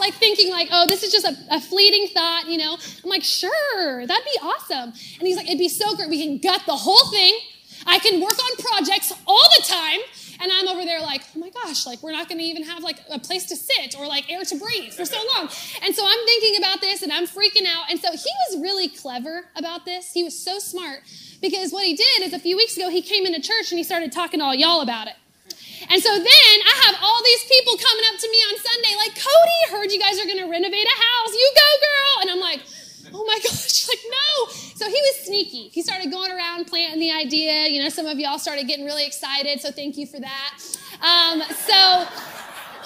like 0.00 0.14
thinking 0.14 0.50
like, 0.50 0.68
oh, 0.72 0.86
this 0.86 1.02
is 1.02 1.12
just 1.12 1.26
a, 1.26 1.36
a, 1.50 1.60
fleeting 1.60 2.08
thought, 2.08 2.46
you 2.46 2.58
know. 2.58 2.76
I'm 3.04 3.10
like, 3.10 3.24
sure, 3.24 4.06
that'd 4.06 4.24
be 4.24 4.38
awesome. 4.42 4.92
And 5.18 5.26
he's 5.26 5.36
like, 5.36 5.46
it'd 5.46 5.58
be 5.58 5.68
so 5.68 5.94
great. 5.96 6.08
We 6.08 6.22
can 6.22 6.38
gut 6.38 6.62
the 6.66 6.76
whole 6.76 7.10
thing. 7.10 7.38
I 7.86 7.98
can 7.98 8.20
work 8.20 8.36
on 8.38 8.56
projects 8.56 9.12
all 9.26 9.48
the 9.56 9.64
time. 9.64 10.00
And 10.40 10.52
I'm 10.52 10.68
over 10.68 10.84
there 10.84 11.00
like, 11.00 11.22
oh 11.34 11.40
my 11.40 11.50
gosh, 11.50 11.84
like 11.84 12.00
we're 12.02 12.12
not 12.12 12.28
gonna 12.28 12.42
even 12.42 12.62
have 12.62 12.82
like 12.82 12.98
a 13.10 13.18
place 13.18 13.46
to 13.46 13.56
sit 13.56 13.98
or 13.98 14.06
like 14.06 14.30
air 14.30 14.44
to 14.44 14.56
breathe 14.56 14.92
for 14.92 15.04
so 15.04 15.18
long. 15.34 15.48
And 15.82 15.94
so 15.94 16.04
I'm 16.06 16.26
thinking 16.26 16.58
about 16.58 16.80
this 16.80 17.02
and 17.02 17.12
I'm 17.12 17.26
freaking 17.26 17.66
out. 17.66 17.90
And 17.90 17.98
so 17.98 18.10
he 18.12 18.30
was 18.48 18.62
really 18.62 18.88
clever 18.88 19.46
about 19.56 19.84
this. 19.84 20.12
He 20.12 20.22
was 20.22 20.38
so 20.38 20.60
smart 20.60 21.00
because 21.40 21.72
what 21.72 21.84
he 21.84 21.96
did 21.96 22.22
is 22.22 22.32
a 22.32 22.38
few 22.38 22.56
weeks 22.56 22.76
ago, 22.76 22.88
he 22.88 23.02
came 23.02 23.26
into 23.26 23.40
church 23.40 23.72
and 23.72 23.78
he 23.78 23.84
started 23.84 24.12
talking 24.12 24.38
to 24.38 24.46
all 24.46 24.54
y'all 24.54 24.80
about 24.80 25.08
it. 25.08 25.14
And 25.90 26.02
so 26.02 26.10
then 26.10 26.56
I 26.66 26.74
have 26.86 26.96
all 27.02 27.20
these 27.22 27.44
people 27.46 27.78
coming 27.78 28.04
up 28.10 28.18
to 28.18 28.28
me 28.30 28.38
on 28.50 28.54
Sunday, 28.58 28.94
like, 28.98 29.14
Cody, 29.14 29.60
heard 29.70 29.92
you 29.92 30.00
guys 30.00 30.18
are 30.18 30.26
going 30.26 30.42
to 30.42 30.50
renovate 30.50 30.86
a 30.86 30.98
house. 30.98 31.32
You 31.32 31.50
go, 31.54 31.70
girl. 31.78 32.14
And 32.22 32.30
I'm 32.30 32.40
like, 32.40 32.60
oh 33.14 33.24
my 33.24 33.38
gosh, 33.42 33.88
like, 33.88 34.04
no. 34.08 34.52
So 34.74 34.86
he 34.86 35.00
was 35.00 35.26
sneaky. 35.26 35.68
He 35.68 35.82
started 35.82 36.10
going 36.10 36.30
around 36.32 36.66
planting 36.66 37.00
the 37.00 37.12
idea. 37.12 37.68
You 37.68 37.82
know, 37.82 37.88
some 37.88 38.06
of 38.06 38.18
y'all 38.18 38.38
started 38.38 38.66
getting 38.66 38.84
really 38.84 39.06
excited. 39.06 39.60
So 39.60 39.70
thank 39.70 39.96
you 39.96 40.06
for 40.06 40.20
that. 40.20 40.50
Um, 41.00 41.42
so 41.42 42.06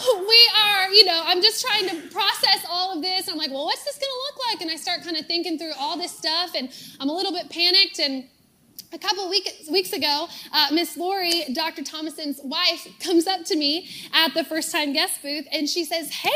we 0.19 0.51
are, 0.65 0.89
you 0.91 1.05
know, 1.05 1.23
I'm 1.25 1.43
just 1.43 1.65
trying 1.65 1.89
to 1.89 2.09
process 2.11 2.65
all 2.69 2.97
of 2.97 3.03
this. 3.03 3.29
I'm 3.29 3.37
like, 3.37 3.51
well, 3.51 3.65
what's 3.65 3.85
this 3.85 3.99
going 3.99 4.11
to 4.11 4.21
look 4.27 4.49
like? 4.49 4.61
And 4.63 4.71
I 4.71 4.77
start 4.77 5.03
kind 5.03 5.17
of 5.17 5.27
thinking 5.27 5.59
through 5.59 5.73
all 5.79 5.97
this 5.97 6.13
stuff, 6.13 6.53
and 6.55 6.71
I'm 7.01 7.09
a 7.09 7.13
little 7.13 7.33
bit 7.33 7.51
panicked. 7.51 7.99
And 7.99 8.25
a 8.93 8.99
couple 8.99 9.29
week, 9.29 9.49
weeks 9.71 9.93
ago, 9.93 10.29
uh, 10.53 10.69
Miss 10.73 10.97
Lori, 10.97 11.45
Dr. 11.53 11.83
Thomason's 11.83 12.41
wife, 12.43 12.87
comes 13.01 13.27
up 13.27 13.45
to 13.47 13.57
me 13.57 13.89
at 14.13 14.35
the 14.35 14.45
first 14.45 14.71
time 14.71 14.93
guest 14.93 15.23
booth 15.23 15.47
and 15.53 15.69
she 15.69 15.85
says, 15.85 16.11
Hey, 16.11 16.31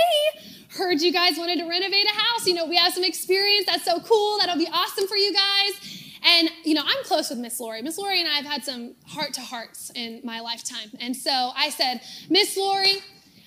heard 0.71 1.01
you 1.01 1.13
guys 1.13 1.39
wanted 1.39 1.59
to 1.59 1.69
renovate 1.69 2.07
a 2.07 2.15
house. 2.15 2.47
You 2.47 2.55
know, 2.55 2.67
we 2.67 2.77
have 2.77 2.93
some 2.93 3.05
experience. 3.05 3.67
That's 3.67 3.85
so 3.85 4.01
cool. 4.01 4.39
That'll 4.39 4.59
be 4.59 4.69
awesome 4.73 5.07
for 5.07 5.17
you 5.17 5.33
guys. 5.33 6.03
And, 6.25 6.51
you 6.65 6.75
know, 6.75 6.83
I'm 6.85 7.05
close 7.05 7.31
with 7.31 7.39
Miss 7.39 7.61
Lori. 7.61 7.83
Miss 7.83 7.99
Lori 7.99 8.21
and 8.21 8.29
I 8.29 8.35
have 8.35 8.47
had 8.47 8.65
some 8.65 8.95
heart 9.07 9.35
to 9.35 9.41
hearts 9.43 9.93
in 9.95 10.21
my 10.25 10.41
lifetime. 10.41 10.91
And 10.99 11.15
so 11.15 11.53
I 11.57 11.71
said, 11.71 12.01
Miss 12.31 12.57
Lori, 12.57 12.97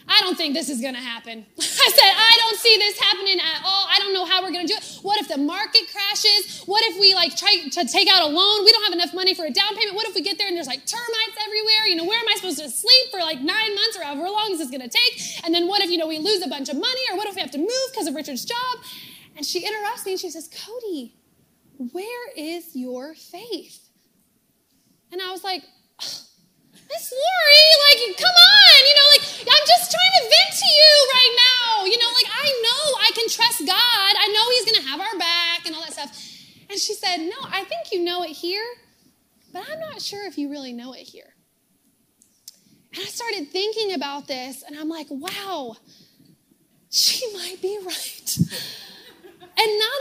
I 0.10 0.22
don't 0.22 0.36
think 0.36 0.56
this 0.56 0.70
is 0.70 0.82
going 0.82 0.96
to 0.96 1.00
happen. 1.00 1.46
I 1.60 1.90
said, 1.94 2.12
I 2.12 2.34
don't 2.42 2.58
see 2.58 2.76
this 2.78 3.00
happening 3.00 3.40
at 3.40 3.62
all. 3.64 3.86
I 3.88 4.00
don't 4.00 4.14
know 4.14 4.26
how 4.26 4.42
we're 4.42 4.52
going 4.52 4.66
to 4.66 4.74
do 4.74 4.78
it. 4.78 5.00
What 5.04 5.20
if 5.22 5.28
the 5.28 5.38
market 5.38 5.86
crashes? 5.92 6.64
What 6.66 6.84
if 6.84 7.00
we 7.00 7.14
like 7.14 7.38
try 7.38 7.56
to 7.70 7.86
take 7.86 8.10
out 8.10 8.24
a 8.24 8.26
loan? 8.26 8.66
We 8.66 8.72
don't 8.72 8.84
have 8.84 8.94
enough 8.94 9.14
money 9.14 9.36
for 9.36 9.46
a 9.46 9.52
down 9.52 9.76
payment. 9.78 9.96
What 9.96 10.08
if 10.08 10.16
we 10.16 10.22
get 10.22 10.40
there 10.40 10.48
and 10.48 10.58
there's 10.58 10.68
like 10.68 10.86
termites 10.86 11.38
everywhere? 11.46 11.86
You 11.86 11.96
know, 11.96 12.06
where 12.06 12.20
am 12.20 12.28
I 12.28 12.36
supposed 12.36 12.58
to 12.58 12.70
sleep 12.70 13.12
for 13.12 13.20
like 13.20 13.40
nine 13.42 13.76
months 13.76 13.98
or 13.98 14.04
however 14.04 14.30
long 14.30 14.50
is 14.52 14.60
this 14.60 14.72
going 14.72 14.82
to 14.82 14.90
take? 14.90 15.46
And 15.46 15.54
then 15.54 15.68
what 15.68 15.82
if, 15.82 15.92
you 15.92 15.98
know, 15.98 16.08
we 16.08 16.18
lose 16.18 16.42
a 16.42 16.50
bunch 16.50 16.70
of 16.70 16.76
money 16.76 17.02
or 17.12 17.18
what 17.18 17.28
if 17.28 17.36
we 17.36 17.42
have 17.42 17.52
to 17.52 17.60
move 17.60 17.88
because 17.92 18.08
of 18.08 18.16
Richard's 18.16 18.46
job? 18.46 18.78
And 19.38 19.46
she 19.46 19.66
interrupts 19.66 20.06
me 20.06 20.14
and 20.14 20.20
she 20.20 20.32
says, 20.32 20.50
Cody, 20.50 21.14
where 21.94 22.32
is 22.36 22.76
your 22.76 23.14
faith? 23.14 23.90
And 25.12 25.22
I 25.22 25.32
was 25.32 25.44
like, 25.44 25.64
Miss 26.90 27.14
Lori, 27.14 27.66
like, 27.86 28.18
come 28.18 28.34
on, 28.34 28.80
you 28.84 28.96
know, 28.98 29.08
like, 29.14 29.26
I'm 29.46 29.66
just 29.66 29.94
trying 29.94 30.14
to 30.18 30.24
vent 30.26 30.52
to 30.58 30.70
you 30.70 30.94
right 31.14 31.34
now. 31.38 31.86
You 31.86 31.98
know, 32.02 32.12
like, 32.18 32.30
I 32.34 32.48
know 32.66 32.84
I 33.06 33.12
can 33.14 33.30
trust 33.30 33.60
God. 33.66 34.12
I 34.18 34.28
know 34.34 34.46
He's 34.58 34.66
going 34.66 34.82
to 34.82 34.88
have 34.90 35.00
our 35.00 35.18
back 35.20 35.66
and 35.66 35.76
all 35.76 35.82
that 35.82 35.94
stuff. 35.94 36.12
And 36.70 36.80
she 36.80 36.94
said, 36.94 37.18
No, 37.18 37.38
I 37.46 37.64
think 37.64 37.92
you 37.92 38.04
know 38.04 38.24
it 38.24 38.32
here, 38.32 38.66
but 39.54 39.64
I'm 39.70 39.80
not 39.80 40.02
sure 40.02 40.26
if 40.26 40.38
you 40.38 40.50
really 40.50 40.74
know 40.74 40.94
it 40.94 41.02
here. 41.02 41.36
And 42.94 43.04
I 43.04 43.06
started 43.06 43.50
thinking 43.50 43.94
about 43.94 44.28
this, 44.28 44.64
and 44.64 44.78
I'm 44.78 44.90
like, 44.90 45.08
wow, 45.10 45.76
she 46.90 47.32
might 47.34 47.62
be 47.62 47.78
right. 47.86 48.38
and 48.38 49.80
not 49.80 50.00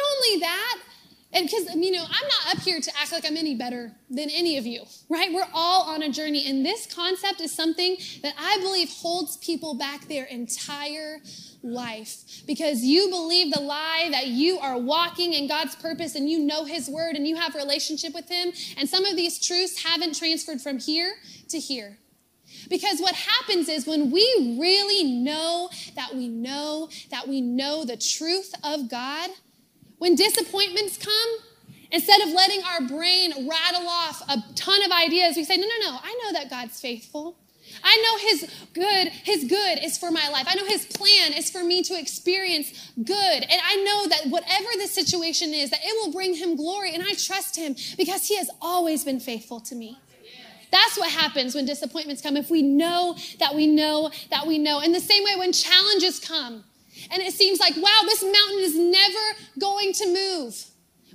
and 1.39 1.49
because, 1.49 1.69
um, 1.73 1.83
you 1.83 1.93
know, 1.93 2.03
I'm 2.03 2.29
not 2.29 2.57
up 2.57 2.63
here 2.63 2.81
to 2.81 2.91
act 3.01 3.13
like 3.13 3.25
I'm 3.25 3.37
any 3.37 3.55
better 3.55 3.93
than 4.11 4.29
any 4.29 4.59
of 4.59 4.67
you, 4.67 4.83
right? 5.09 5.33
We're 5.33 5.47
all 5.55 5.83
on 5.85 6.03
a 6.03 6.11
journey. 6.11 6.49
And 6.49 6.67
this 6.67 6.93
concept 6.93 7.41
is 7.41 7.55
something 7.55 7.97
that 8.23 8.35
I 8.37 8.59
believe 8.59 8.91
holds 8.91 9.37
people 9.37 9.75
back 9.75 10.09
their 10.09 10.25
entire 10.25 11.19
life 11.63 12.43
because 12.47 12.83
you 12.83 13.09
believe 13.09 13.53
the 13.53 13.61
lie 13.61 14.09
that 14.11 14.27
you 14.27 14.59
are 14.59 14.77
walking 14.77 15.33
in 15.33 15.47
God's 15.47 15.77
purpose 15.77 16.17
and 16.17 16.29
you 16.29 16.41
know 16.41 16.65
His 16.65 16.89
word 16.89 17.15
and 17.15 17.27
you 17.27 17.37
have 17.37 17.55
relationship 17.55 18.15
with 18.15 18.29
Him. 18.29 18.53
And 18.77 18.89
some 18.89 19.05
of 19.05 19.15
these 19.15 19.39
truths 19.39 19.85
haven't 19.85 20.19
transferred 20.19 20.61
from 20.61 20.81
here 20.81 21.15
to 21.51 21.61
here. 21.61 21.99
Because 22.69 22.99
what 22.99 23.15
happens 23.15 23.69
is 23.69 23.87
when 23.87 24.11
we 24.11 24.57
really 24.59 25.05
know 25.05 25.71
that 25.95 26.15
we 26.15 26.29
know 26.29 26.89
that 27.11 27.29
we 27.29 27.41
know 27.41 27.85
the 27.85 27.97
truth 27.97 28.55
of 28.65 28.91
God, 28.91 29.31
when 29.99 30.15
disappointments 30.15 30.97
come, 30.97 31.31
instead 31.91 32.21
of 32.23 32.29
letting 32.29 32.63
our 32.65 32.83
brain 32.83 33.49
rattle 33.49 33.89
off 33.89 34.23
a 34.29 34.43
ton 34.55 34.83
of 34.85 34.93
ideas, 34.93 35.37
we 35.37 35.45
say, 35.45 35.57
No, 35.57 35.67
no, 35.67 35.91
no, 35.91 35.99
I 36.03 36.21
know 36.25 36.33
that 36.39 36.51
God's 36.51 36.81
faithful. 36.81 37.37
I 37.85 37.97
know 38.03 38.29
his 38.29 38.67
good, 38.73 39.09
his 39.09 39.45
good 39.45 39.79
is 39.83 39.99
for 39.99 40.11
my 40.11 40.29
life. 40.31 40.47
I 40.49 40.55
know 40.55 40.65
his 40.65 40.87
plan 40.87 41.33
is 41.35 41.51
for 41.51 41.63
me 41.63 41.83
to 41.85 41.99
experience 41.99 42.93
good. 42.97 43.43
And 43.43 43.61
I 43.65 43.77
know 43.77 44.07
that 44.09 44.31
whatever 44.31 44.69
the 44.81 44.87
situation 44.87 45.53
is, 45.53 45.71
that 45.71 45.81
it 45.83 45.95
will 46.01 46.13
bring 46.13 46.35
him 46.35 46.57
glory. 46.57 46.95
And 46.95 47.03
I 47.03 47.13
trust 47.13 47.57
him 47.57 47.77
because 47.97 48.27
he 48.27 48.37
has 48.37 48.51
always 48.61 49.05
been 49.05 49.21
faithful 49.21 49.61
to 49.61 49.75
me. 49.75 49.99
That's 50.71 50.99
what 50.99 51.11
happens 51.11 51.55
when 51.55 51.65
disappointments 51.67 52.23
come. 52.23 52.37
If 52.37 52.51
we 52.51 52.63
know 52.63 53.17
that 53.39 53.55
we 53.55 53.67
know 53.67 54.11
that 54.31 54.47
we 54.47 54.59
know. 54.59 54.81
In 54.81 54.93
the 54.93 55.01
same 55.01 55.25
way, 55.25 55.35
when 55.37 55.53
challenges 55.53 56.19
come 56.19 56.65
and 57.11 57.23
it 57.23 57.33
seems 57.33 57.61
like, 57.61 57.77
wow, 57.77 58.01
this 58.05 58.23
mountain 58.23 58.61
is 58.61 58.77
never 58.77 59.39
going 59.59 59.93
to 59.95 60.07
move. 60.07 60.65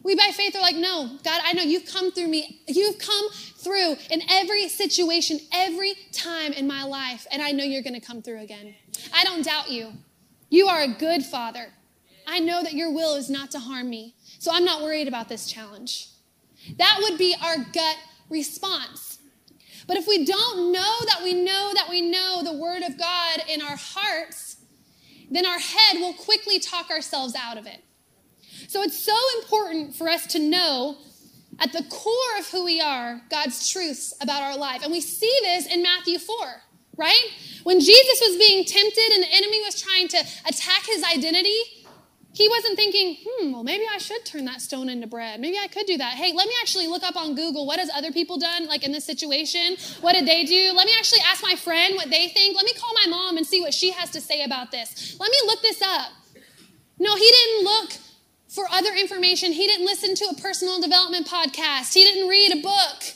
We 0.04 0.16
by 0.16 0.32
faith 0.34 0.56
are 0.56 0.62
like, 0.62 0.76
no, 0.76 1.18
God, 1.24 1.42
I 1.44 1.54
know 1.54 1.64
you've 1.64 1.86
come 1.86 2.12
through 2.12 2.28
me. 2.28 2.62
You've 2.68 2.98
come 3.00 3.30
through 3.32 3.96
in 4.12 4.22
every 4.30 4.68
situation, 4.68 5.40
every 5.54 5.94
time 6.12 6.52
in 6.52 6.68
my 6.68 6.84
life, 6.84 7.26
and 7.32 7.42
I 7.42 7.52
know 7.52 7.64
you're 7.64 7.84
going 7.84 8.00
to 8.00 8.06
come 8.06 8.22
through 8.22 8.42
again. 8.42 8.76
I 9.14 9.24
don't 9.24 9.46
doubt 9.46 9.72
you. 9.72 9.94
You 10.50 10.68
are 10.68 10.82
a 10.82 10.88
good 10.88 11.24
father. 11.24 11.68
I 12.28 12.40
know 12.40 12.64
that 12.64 12.74
your 12.74 12.92
will 12.92 13.16
is 13.16 13.30
not 13.30 13.52
to 13.52 13.60
harm 13.60 13.90
me, 13.90 14.16
so 14.40 14.52
I'm 14.54 14.66
not 14.66 14.82
worried 14.82 15.08
about 15.08 15.30
this 15.30 15.50
challenge. 15.50 16.10
That 16.78 17.00
would 17.02 17.18
be 17.18 17.36
our 17.42 17.58
gut 17.58 17.98
response. 18.30 19.20
But 19.88 19.98
if 19.98 20.08
we 20.08 20.26
don't 20.26 20.72
know 20.72 20.96
that 21.08 21.22
we 21.24 21.34
know 21.34 21.72
that 21.74 21.90
we 21.90 22.02
know 22.02 22.42
the 22.44 22.58
Word 22.58 22.84
of 22.84 22.98
God 22.98 23.42
in 23.50 23.62
our 23.62 23.76
hearts, 23.76 24.58
then 25.34 25.46
our 25.46 25.60
head 25.60 26.00
will 26.00 26.14
quickly 26.14 26.60
talk 26.60 26.90
ourselves 26.90 27.36
out 27.36 27.58
of 27.58 27.66
it. 27.66 27.84
So 28.68 28.82
it's 28.82 28.98
so 28.98 29.16
important 29.42 29.96
for 29.96 30.10
us 30.10 30.28
to 30.28 30.40
know 30.40 30.98
at 31.60 31.72
the 31.72 31.84
core 31.84 32.40
of 32.40 32.48
who 32.50 32.64
we 32.66 32.82
are 32.82 33.22
God's 33.30 33.70
truths 33.70 34.14
about 34.22 34.42
our 34.44 34.58
life. 34.58 34.84
And 34.84 34.92
we 34.92 35.02
see 35.02 35.34
this 35.42 35.66
in 35.68 35.84
Matthew 35.84 36.20
4, 36.20 36.36
right? 36.98 37.26
When 37.64 37.80
Jesus 37.80 38.22
was 38.22 38.38
being 38.38 38.66
tempted 38.66 39.12
and 39.14 39.24
the 39.24 39.34
enemy 39.34 39.62
was 39.62 39.82
trying 39.82 40.08
to 40.10 40.18
attack 40.46 40.86
his 40.86 41.04
identity, 41.04 41.58
he 42.34 42.50
wasn't 42.50 42.76
thinking, 42.76 43.18
hmm, 43.24 43.52
well, 43.52 43.64
maybe 43.64 43.84
I 43.94 44.00
should 44.00 44.26
turn 44.26 44.46
that 44.46 44.60
stone 44.60 44.90
into 44.90 45.06
bread. 45.06 45.40
Maybe 45.40 45.58
I 45.64 45.68
could 45.68 45.86
do 45.86 45.98
that. 45.98 46.16
Hey, 46.16 46.34
let 46.34 46.48
me 46.48 46.54
actually 46.62 46.88
look 46.88 47.04
up 47.04 47.16
on 47.16 47.36
Google 47.36 47.68
what 47.68 47.80
has 47.80 47.92
other 47.96 48.12
people 48.12 48.40
done, 48.40 48.66
like 48.66 48.84
in 48.84 48.92
this 48.92 49.06
situation? 49.06 49.78
What 50.02 50.14
did 50.14 50.26
they 50.26 50.44
do? 50.44 50.74
Let 50.76 50.88
me 50.88 50.94
actually 50.98 51.22
ask 51.28 51.44
my 51.44 51.56
friend 51.56 51.96
what 51.96 52.10
they 52.10 52.30
think. 52.30 52.56
Let 52.56 52.66
me 52.66 52.74
call 52.74 52.92
my 53.06 53.10
mom 53.10 53.38
and 53.38 53.46
see 53.46 53.62
what 53.62 53.72
she 53.72 53.92
has 53.92 54.10
to 54.12 54.22
say 54.22 54.44
about 54.44 54.72
this. 54.72 55.16
Let 55.20 55.30
me 55.30 55.38
look 55.46 55.62
this 55.62 55.82
up. 55.84 56.12
No, 56.98 57.16
he 57.16 57.32
didn't 57.32 57.66
look 57.66 57.92
for 58.48 58.66
other 58.72 58.94
information. 58.96 59.52
He 59.52 59.68
didn't 59.68 59.86
listen 59.86 60.16
to 60.16 60.26
a 60.26 60.42
personal 60.42 60.82
development 60.82 61.28
podcast. 61.28 61.94
He 61.94 62.04
didn't 62.04 62.28
read 62.28 62.52
a 62.52 62.62
book. 62.62 63.14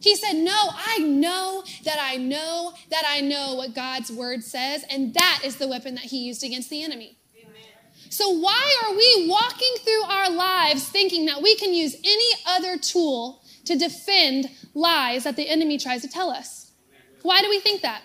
He 0.00 0.16
said, 0.16 0.34
No, 0.34 0.70
I 0.74 0.98
know 0.98 1.62
that 1.84 1.98
I 2.00 2.16
know 2.16 2.72
that 2.90 3.04
I 3.06 3.20
know 3.20 3.54
what 3.54 3.72
God's 3.72 4.10
word 4.10 4.42
says, 4.42 4.84
and 4.90 5.14
that 5.14 5.42
is 5.44 5.56
the 5.56 5.68
weapon 5.68 5.94
that 5.94 6.06
he 6.06 6.26
used 6.26 6.42
against 6.42 6.70
the 6.70 6.82
enemy. 6.82 7.18
So, 8.12 8.28
why 8.28 8.76
are 8.84 8.94
we 8.94 9.26
walking 9.26 9.74
through 9.84 10.02
our 10.02 10.30
lives 10.30 10.86
thinking 10.86 11.24
that 11.26 11.40
we 11.40 11.56
can 11.56 11.72
use 11.72 11.96
any 12.04 12.32
other 12.46 12.76
tool 12.76 13.42
to 13.64 13.74
defend 13.74 14.50
lies 14.74 15.24
that 15.24 15.36
the 15.36 15.48
enemy 15.48 15.78
tries 15.78 16.02
to 16.02 16.08
tell 16.08 16.28
us? 16.28 16.72
Why 17.22 17.40
do 17.40 17.48
we 17.48 17.58
think 17.58 17.80
that? 17.80 18.02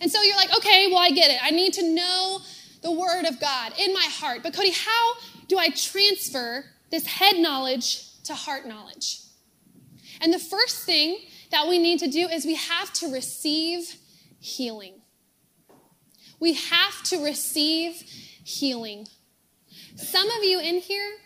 And 0.00 0.12
so 0.12 0.22
you're 0.22 0.36
like, 0.36 0.56
okay, 0.56 0.86
well, 0.86 1.00
I 1.00 1.10
get 1.10 1.32
it. 1.32 1.40
I 1.42 1.50
need 1.50 1.72
to 1.72 1.92
know 1.92 2.38
the 2.82 2.92
word 2.92 3.24
of 3.24 3.40
God 3.40 3.72
in 3.80 3.92
my 3.92 4.06
heart. 4.08 4.44
But, 4.44 4.54
Cody, 4.54 4.70
how 4.70 5.14
do 5.48 5.58
I 5.58 5.70
transfer 5.70 6.64
this 6.92 7.04
head 7.04 7.36
knowledge 7.36 8.22
to 8.22 8.34
heart 8.34 8.64
knowledge? 8.64 9.22
And 10.20 10.32
the 10.32 10.38
first 10.38 10.84
thing 10.84 11.18
that 11.50 11.66
we 11.66 11.80
need 11.80 11.98
to 11.98 12.06
do 12.06 12.28
is 12.28 12.46
we 12.46 12.54
have 12.54 12.92
to 12.92 13.12
receive 13.12 13.96
healing. 14.38 15.00
We 16.38 16.52
have 16.54 17.02
to 17.06 17.24
receive 17.24 18.04
healing. 18.48 19.06
Some 19.96 20.30
of 20.30 20.42
you 20.42 20.58
in 20.58 20.76
here, 20.76 21.18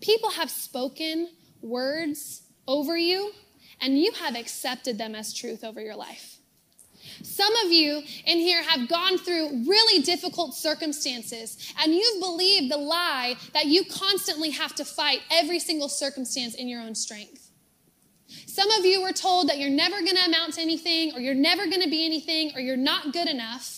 people 0.00 0.30
have 0.30 0.50
spoken 0.50 1.28
words 1.60 2.42
over 2.66 2.96
you, 2.96 3.32
and 3.80 3.98
you 3.98 4.12
have 4.12 4.34
accepted 4.34 4.96
them 4.96 5.14
as 5.14 5.34
truth 5.34 5.62
over 5.62 5.80
your 5.80 5.94
life. 5.94 6.38
Some 7.22 7.54
of 7.56 7.70
you 7.70 8.02
in 8.24 8.38
here 8.38 8.62
have 8.62 8.88
gone 8.88 9.18
through 9.18 9.64
really 9.68 10.02
difficult 10.02 10.54
circumstances, 10.54 11.72
and 11.82 11.94
you've 11.94 12.20
believed 12.20 12.72
the 12.72 12.78
lie 12.78 13.34
that 13.52 13.66
you 13.66 13.84
constantly 13.84 14.50
have 14.50 14.74
to 14.76 14.84
fight 14.84 15.20
every 15.30 15.58
single 15.58 15.88
circumstance 15.88 16.54
in 16.54 16.68
your 16.68 16.80
own 16.80 16.94
strength. 16.94 17.50
Some 18.46 18.70
of 18.70 18.84
you 18.84 19.02
were 19.02 19.12
told 19.12 19.48
that 19.48 19.58
you're 19.58 19.70
never 19.70 19.96
going 20.00 20.16
to 20.16 20.26
amount 20.26 20.54
to 20.54 20.62
anything, 20.62 21.14
or 21.14 21.20
you're 21.20 21.34
never 21.34 21.66
going 21.66 21.82
to 21.82 21.90
be 21.90 22.06
anything, 22.06 22.52
or 22.54 22.60
you're 22.60 22.76
not 22.76 23.12
good 23.12 23.28
enough. 23.28 23.77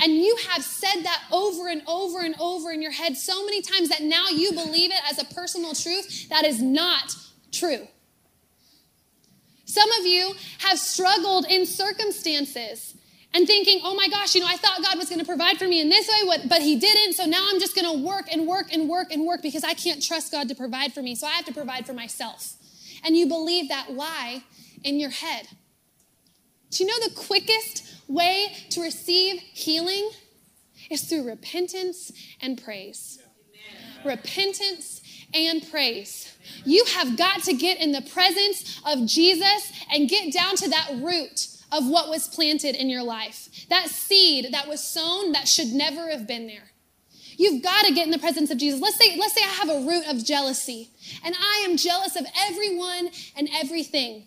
And 0.00 0.14
you 0.14 0.36
have 0.50 0.62
said 0.62 1.02
that 1.02 1.24
over 1.32 1.68
and 1.68 1.82
over 1.86 2.20
and 2.20 2.34
over 2.40 2.70
in 2.70 2.80
your 2.80 2.92
head 2.92 3.16
so 3.16 3.44
many 3.44 3.62
times 3.62 3.88
that 3.88 4.02
now 4.02 4.28
you 4.28 4.52
believe 4.52 4.90
it 4.90 5.00
as 5.10 5.20
a 5.20 5.34
personal 5.34 5.74
truth 5.74 6.28
that 6.28 6.44
is 6.44 6.62
not 6.62 7.16
true. 7.50 7.88
Some 9.64 9.90
of 9.92 10.06
you 10.06 10.32
have 10.60 10.78
struggled 10.78 11.46
in 11.50 11.66
circumstances 11.66 12.96
and 13.34 13.46
thinking, 13.46 13.80
oh 13.84 13.94
my 13.94 14.08
gosh, 14.08 14.34
you 14.34 14.40
know, 14.40 14.46
I 14.48 14.56
thought 14.56 14.82
God 14.82 14.96
was 14.96 15.08
going 15.08 15.18
to 15.18 15.26
provide 15.26 15.58
for 15.58 15.66
me 15.66 15.80
in 15.80 15.88
this 15.88 16.08
way, 16.08 16.38
but 16.48 16.62
He 16.62 16.76
didn't. 16.76 17.14
So 17.14 17.26
now 17.26 17.46
I'm 17.50 17.60
just 17.60 17.74
going 17.74 17.86
to 17.86 18.04
work 18.06 18.26
and 18.32 18.46
work 18.46 18.72
and 18.72 18.88
work 18.88 19.12
and 19.12 19.26
work 19.26 19.42
because 19.42 19.64
I 19.64 19.74
can't 19.74 20.02
trust 20.02 20.32
God 20.32 20.48
to 20.48 20.54
provide 20.54 20.94
for 20.94 21.02
me. 21.02 21.14
So 21.14 21.26
I 21.26 21.32
have 21.32 21.44
to 21.44 21.52
provide 21.52 21.86
for 21.86 21.92
myself. 21.92 22.54
And 23.04 23.16
you 23.16 23.26
believe 23.26 23.68
that 23.68 23.92
lie 23.92 24.42
in 24.82 24.98
your 24.98 25.10
head. 25.10 25.46
Do 26.70 26.84
you 26.84 26.88
know 26.88 27.08
the 27.08 27.14
quickest 27.14 27.94
way 28.08 28.56
to 28.70 28.82
receive 28.82 29.40
healing 29.40 30.10
is 30.90 31.02
through 31.02 31.28
repentance 31.28 32.12
and 32.40 32.62
praise. 32.62 33.18
Repentance 34.04 35.00
and 35.34 35.68
praise. 35.70 36.36
You 36.64 36.84
have 36.86 37.16
got 37.16 37.42
to 37.44 37.52
get 37.52 37.80
in 37.80 37.92
the 37.92 38.02
presence 38.02 38.80
of 38.86 39.06
Jesus 39.06 39.72
and 39.92 40.08
get 40.08 40.32
down 40.32 40.56
to 40.56 40.68
that 40.70 40.90
root 41.02 41.48
of 41.70 41.86
what 41.86 42.08
was 42.08 42.28
planted 42.28 42.74
in 42.74 42.88
your 42.88 43.02
life. 43.02 43.66
That 43.68 43.88
seed 43.88 44.52
that 44.52 44.68
was 44.68 44.82
sown 44.82 45.32
that 45.32 45.48
should 45.48 45.68
never 45.68 46.08
have 46.10 46.26
been 46.26 46.46
there. 46.46 46.70
You've 47.36 47.62
got 47.62 47.84
to 47.84 47.94
get 47.94 48.06
in 48.06 48.10
the 48.10 48.18
presence 48.18 48.50
of 48.50 48.58
Jesus. 48.58 48.80
Let's 48.80 48.96
say, 48.96 49.16
let's 49.16 49.34
say 49.34 49.42
I 49.42 49.46
have 49.46 49.68
a 49.68 49.86
root 49.86 50.08
of 50.08 50.24
jealousy 50.24 50.90
and 51.24 51.34
I 51.38 51.66
am 51.68 51.76
jealous 51.76 52.16
of 52.16 52.26
everyone 52.48 53.10
and 53.36 53.48
everything. 53.54 54.26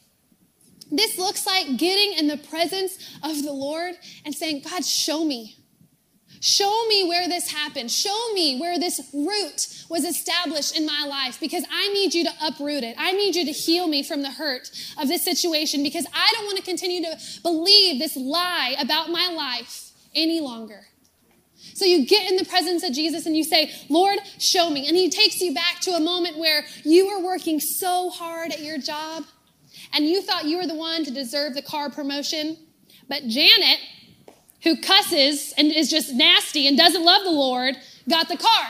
This 0.92 1.18
looks 1.18 1.46
like 1.46 1.78
getting 1.78 2.18
in 2.18 2.28
the 2.28 2.38
presence 2.38 3.18
of 3.24 3.42
the 3.44 3.54
Lord 3.54 3.96
and 4.26 4.36
saying, 4.36 4.64
God, 4.70 4.86
show 4.86 5.24
me. 5.24 5.58
Show 6.42 6.88
me 6.88 7.08
where 7.08 7.28
this 7.30 7.52
happened. 7.52 7.92
Show 7.92 8.34
me 8.34 8.60
where 8.60 8.80
this 8.80 9.00
root 9.14 9.86
was 9.90 10.04
established 10.04 10.76
in 10.76 10.88
my 10.88 11.06
life 11.08 11.40
because 11.40 11.64
I 11.72 11.94
need 11.94 12.16
you 12.16 12.24
to 12.24 12.32
uproot 12.42 12.84
it. 12.84 12.96
I 12.98 13.12
need 13.12 13.36
you 13.36 13.46
to 13.46 13.52
heal 13.52 13.88
me 13.88 14.02
from 14.02 14.24
the 14.24 14.32
hurt 14.32 14.72
of 15.00 15.08
this 15.08 15.24
situation 15.24 15.84
because 15.84 16.06
I 16.14 16.34
don't 16.34 16.46
want 16.46 16.58
to 16.58 16.64
continue 16.64 17.04
to 17.04 17.18
believe 17.44 18.00
this 18.00 18.18
lie 18.18 18.76
about 18.80 19.10
my 19.10 19.28
life 19.28 19.92
any 20.16 20.42
longer. 20.42 20.88
So 21.76 21.86
you 21.86 22.08
get 22.08 22.30
in 22.30 22.38
the 22.38 22.46
presence 22.46 22.84
of 22.84 22.92
Jesus 22.92 23.28
and 23.28 23.38
you 23.38 23.44
say, 23.44 23.72
Lord, 23.88 24.18
show 24.40 24.72
me. 24.72 24.88
And 24.88 24.98
he 24.98 25.12
takes 25.12 25.40
you 25.42 25.54
back 25.54 25.80
to 25.82 25.92
a 25.92 26.00
moment 26.00 26.40
where 26.40 26.66
you 26.84 27.08
were 27.08 27.24
working 27.24 27.60
so 27.60 28.10
hard 28.10 28.52
at 28.52 28.62
your 28.62 28.80
job 28.80 29.26
and 29.94 30.06
you 30.08 30.22
thought 30.22 30.46
you 30.46 30.58
were 30.58 30.68
the 30.68 30.76
one 30.76 31.04
to 31.06 31.12
deserve 31.12 31.54
the 31.54 31.62
car 31.62 31.90
promotion. 31.90 32.58
But 33.08 33.28
Janet, 33.28 33.80
who 34.64 34.82
cusses 34.82 35.54
and 35.58 35.72
is 35.72 35.90
just 35.90 36.14
nasty 36.14 36.68
and 36.68 36.78
doesn't 36.78 37.04
love 37.04 37.24
the 37.24 37.32
Lord, 37.32 37.76
got 38.10 38.30
the 38.30 38.38
car. 38.38 38.68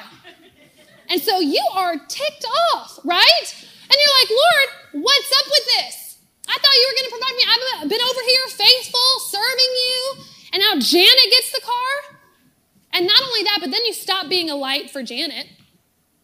And 1.10 1.22
so 1.22 1.40
you 1.40 1.64
are 1.74 1.98
ticked 2.08 2.46
off, 2.74 3.00
right? 3.04 3.66
And 3.84 3.98
you're 4.00 4.16
like, 4.22 4.30
Lord, 4.30 5.04
what's 5.04 5.32
up 5.40 5.46
with 5.46 5.66
this? 5.76 6.18
I 6.48 6.58
thought 6.58 6.74
you 6.74 6.88
were 6.90 6.98
going 6.98 7.10
to 7.10 7.18
provide 7.18 7.36
me. 7.36 7.44
I've 7.82 7.90
been 7.90 8.02
over 8.02 8.22
here 8.26 8.48
faithful, 8.48 9.20
serving 9.28 9.74
you, 9.84 10.16
and 10.54 10.62
now 10.62 10.80
Janet 10.80 11.30
gets 11.30 11.52
the 11.52 11.62
car. 11.62 12.18
And 12.94 13.08
not 13.08 13.22
only 13.22 13.44
that, 13.44 13.60
but 13.62 13.72
then 13.72 13.86
you 13.86 13.94
stop 13.94 14.28
being 14.28 14.50
a 14.50 14.56
light 14.56 14.90
for 14.90 15.04
Janet. 15.04 15.48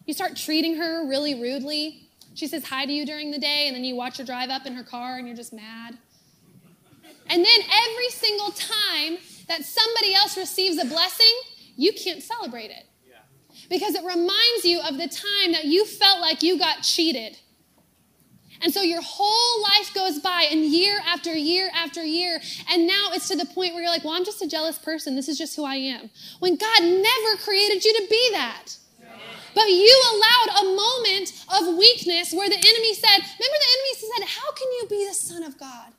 You 0.05 0.13
start 0.13 0.35
treating 0.35 0.77
her 0.77 1.07
really 1.07 1.33
rudely. 1.35 2.06
She 2.37 2.45
says 2.45 2.65
hi 2.65 2.85
to 2.85 2.93
you 2.93 3.03
during 3.03 3.31
the 3.31 3.39
day, 3.39 3.65
and 3.65 3.75
then 3.75 3.83
you 3.83 3.95
watch 3.95 4.19
her 4.19 4.23
drive 4.23 4.51
up 4.51 4.67
in 4.67 4.73
her 4.73 4.83
car 4.83 5.17
and 5.17 5.25
you're 5.25 5.35
just 5.35 5.53
mad. 5.53 5.97
And 7.29 7.43
then 7.43 7.61
every 7.89 8.09
single 8.09 8.51
time 8.51 9.17
that 9.47 9.65
somebody 9.65 10.13
else 10.13 10.37
receives 10.37 10.77
a 10.77 10.85
blessing, 10.85 11.33
you 11.75 11.93
can't 11.93 12.21
celebrate 12.21 12.69
it. 12.69 12.85
Because 13.71 13.95
it 13.95 14.03
reminds 14.03 14.63
you 14.63 14.79
of 14.81 14.99
the 14.99 15.07
time 15.07 15.53
that 15.53 15.65
you 15.65 15.83
felt 15.83 16.21
like 16.21 16.43
you 16.43 16.59
got 16.59 16.83
cheated. 16.83 17.39
And 18.61 18.71
so 18.71 18.81
your 18.81 19.01
whole 19.01 19.63
life 19.63 19.91
goes 19.95 20.19
by, 20.19 20.45
and 20.51 20.63
year 20.63 20.99
after 21.07 21.33
year 21.33 21.71
after 21.73 22.03
year, 22.03 22.39
and 22.71 22.85
now 22.85 23.09
it's 23.13 23.29
to 23.29 23.35
the 23.35 23.45
point 23.45 23.73
where 23.73 23.81
you're 23.81 23.91
like, 23.91 24.03
well, 24.03 24.13
I'm 24.13 24.25
just 24.25 24.43
a 24.43 24.47
jealous 24.47 24.77
person. 24.77 25.15
This 25.15 25.27
is 25.27 25.39
just 25.39 25.55
who 25.55 25.65
I 25.65 25.77
am. 25.77 26.11
When 26.37 26.55
God 26.55 26.83
never 26.83 27.41
created 27.43 27.83
you 27.83 27.93
to 27.93 28.07
be 28.07 28.29
that. 28.33 28.77
But 29.57 29.69
you 29.69 30.03
allowed 30.13 30.61
a 30.61 30.65
moment 30.75 31.33
of 31.49 31.77
weakness 31.79 32.31
where 32.31 32.47
the 32.47 32.55
enemy 32.55 32.93
said, 32.93 33.17
Remember, 33.17 33.57
the 33.59 33.73
enemy 33.73 33.93
said, 33.95 34.27
How 34.27 34.51
can 34.51 34.67
you 34.73 34.87
be 34.87 35.07
the 35.07 35.15
Son 35.15 35.41
of 35.41 35.57
God? 35.57 35.93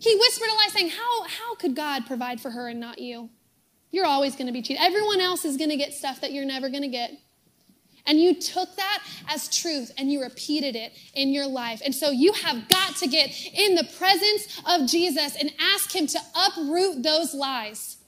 He 0.00 0.16
whispered 0.16 0.48
a 0.50 0.54
lie 0.54 0.68
saying, 0.70 0.88
How, 0.88 1.24
how 1.24 1.54
could 1.56 1.76
God 1.76 2.06
provide 2.06 2.40
for 2.40 2.50
her 2.50 2.68
and 2.68 2.80
not 2.80 2.98
you? 2.98 3.28
You're 3.90 4.06
always 4.06 4.36
going 4.36 4.46
to 4.46 4.54
be 4.54 4.62
cheated. 4.62 4.82
Everyone 4.82 5.20
else 5.20 5.44
is 5.44 5.58
going 5.58 5.68
to 5.68 5.76
get 5.76 5.92
stuff 5.92 6.22
that 6.22 6.32
you're 6.32 6.46
never 6.46 6.70
going 6.70 6.80
to 6.80 6.88
get. 6.88 7.10
And 8.06 8.18
you 8.18 8.40
took 8.40 8.74
that 8.76 9.02
as 9.28 9.54
truth 9.54 9.92
and 9.98 10.10
you 10.10 10.22
repeated 10.22 10.76
it 10.76 10.94
in 11.12 11.34
your 11.34 11.46
life. 11.46 11.82
And 11.84 11.94
so 11.94 12.08
you 12.08 12.32
have 12.32 12.70
got 12.70 12.96
to 12.96 13.06
get 13.06 13.38
in 13.52 13.74
the 13.74 13.86
presence 13.98 14.62
of 14.64 14.88
Jesus 14.88 15.36
and 15.38 15.52
ask 15.60 15.94
Him 15.94 16.06
to 16.06 16.18
uproot 16.34 17.02
those 17.02 17.34
lies. 17.34 17.98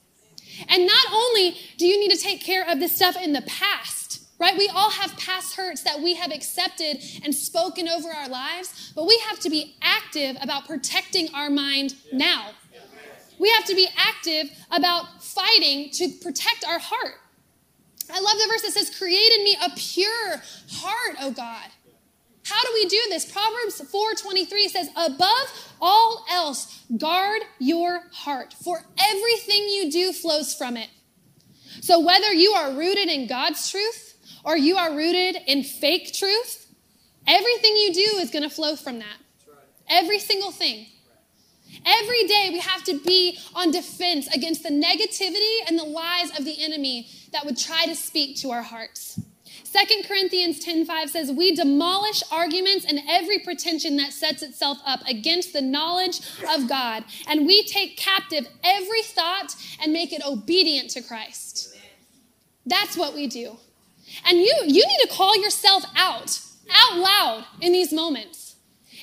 And 0.67 0.87
not 0.87 1.05
only 1.13 1.55
do 1.77 1.85
you 1.85 1.99
need 1.99 2.15
to 2.15 2.19
take 2.19 2.41
care 2.41 2.67
of 2.67 2.79
this 2.79 2.95
stuff 2.95 3.15
in 3.15 3.33
the 3.33 3.43
past, 3.43 3.98
right? 4.39 4.57
We 4.57 4.69
all 4.69 4.89
have 4.89 5.15
past 5.17 5.55
hurts 5.55 5.83
that 5.83 6.01
we 6.01 6.15
have 6.15 6.31
accepted 6.31 7.03
and 7.23 7.35
spoken 7.35 7.87
over 7.87 8.09
our 8.09 8.29
lives, 8.29 8.91
but 8.95 9.05
we 9.05 9.21
have 9.27 9.39
to 9.39 9.49
be 9.49 9.75
active 9.81 10.37
about 10.41 10.65
protecting 10.65 11.29
our 11.35 11.49
mind 11.49 11.95
now. 12.13 12.51
We 13.37 13.49
have 13.51 13.65
to 13.65 13.75
be 13.75 13.87
active 13.97 14.49
about 14.71 15.23
fighting 15.23 15.91
to 15.91 16.09
protect 16.21 16.65
our 16.67 16.79
heart. 16.79 17.15
I 18.11 18.19
love 18.19 18.37
the 18.37 18.47
verse 18.49 18.61
that 18.63 18.71
says, 18.71 18.97
Create 18.97 19.31
in 19.37 19.43
me 19.43 19.57
a 19.63 19.69
pure 19.75 20.41
heart, 20.71 21.17
O 21.21 21.31
God. 21.31 21.67
How 22.45 22.61
do 22.61 22.69
we 22.73 22.87
do 22.87 23.01
this? 23.09 23.25
Proverbs 23.25 23.79
4:23 23.79 24.67
says, 24.69 24.89
"Above 24.95 25.69
all 25.79 26.25
else, 26.31 26.79
guard 26.97 27.43
your 27.59 28.09
heart, 28.11 28.55
for 28.63 28.87
everything 28.97 29.69
you 29.69 29.91
do 29.91 30.11
flows 30.11 30.55
from 30.55 30.75
it." 30.75 30.89
So 31.81 31.99
whether 31.99 32.33
you 32.33 32.53
are 32.53 32.71
rooted 32.71 33.07
in 33.07 33.27
God's 33.27 33.69
truth 33.69 34.08
or 34.43 34.57
you 34.57 34.77
are 34.77 34.95
rooted 34.95 35.37
in 35.47 35.63
fake 35.63 36.13
truth, 36.13 36.67
everything 37.27 37.75
you 37.75 37.93
do 37.93 38.17
is 38.17 38.29
going 38.29 38.43
to 38.43 38.49
flow 38.49 38.75
from 38.75 38.99
that. 38.99 39.17
Every 39.87 40.19
single 40.19 40.51
thing. 40.51 40.87
Every 41.85 42.27
day 42.27 42.49
we 42.51 42.59
have 42.59 42.83
to 42.85 42.99
be 42.99 43.39
on 43.55 43.71
defense 43.71 44.27
against 44.27 44.63
the 44.63 44.69
negativity 44.69 45.67
and 45.67 45.77
the 45.77 45.83
lies 45.83 46.37
of 46.37 46.45
the 46.45 46.63
enemy 46.63 47.07
that 47.31 47.45
would 47.45 47.57
try 47.57 47.85
to 47.85 47.95
speak 47.95 48.37
to 48.37 48.51
our 48.51 48.63
hearts. 48.63 49.19
2 49.71 50.03
Corinthians 50.07 50.59
10:5 50.59 51.11
says, 51.11 51.31
"We 51.31 51.53
demolish 51.53 52.23
arguments 52.31 52.85
and 52.85 53.01
every 53.07 53.39
pretension 53.39 53.97
that 53.97 54.13
sets 54.13 54.41
itself 54.41 54.79
up 54.83 55.01
against 55.07 55.53
the 55.53 55.61
knowledge 55.61 56.21
of 56.47 56.67
God, 56.67 57.05
and 57.27 57.45
we 57.45 57.63
take 57.63 57.95
captive 57.95 58.47
every 58.63 59.03
thought 59.03 59.55
and 59.79 59.93
make 59.93 60.11
it 60.11 60.25
obedient 60.25 60.89
to 60.91 61.01
Christ." 61.01 61.69
That's 62.65 62.97
what 62.97 63.13
we 63.13 63.27
do. 63.27 63.59
And 64.25 64.37
you 64.37 64.53
you 64.65 64.85
need 64.85 64.99
to 65.01 65.09
call 65.11 65.35
yourself 65.41 65.83
out 65.95 66.39
out 66.71 66.97
loud 66.97 67.45
in 67.61 67.71
these 67.71 67.91
moments. 67.91 68.55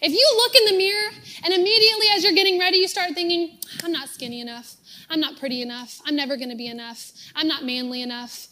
If 0.03 0.13
you 0.13 0.33
look 0.37 0.55
in 0.55 0.65
the 0.67 0.79
mirror 0.79 1.11
and 1.45 1.55
immediately 1.55 2.07
as 2.15 2.23
you're 2.23 2.35
getting 2.35 2.59
ready 2.59 2.79
you 2.79 2.89
start 2.89 3.13
thinking, 3.15 3.59
"I'm 3.83 3.93
not 3.93 4.09
skinny 4.09 4.41
enough. 4.41 4.77
I'm 5.09 5.21
not 5.21 5.39
pretty 5.39 5.63
enough. 5.63 6.01
I'm 6.05 6.17
never 6.17 6.37
going 6.37 6.51
to 6.51 6.57
be 6.57 6.67
enough. 6.67 7.13
I'm 7.35 7.47
not 7.47 7.65
manly 7.65 8.03
enough. 8.03 8.49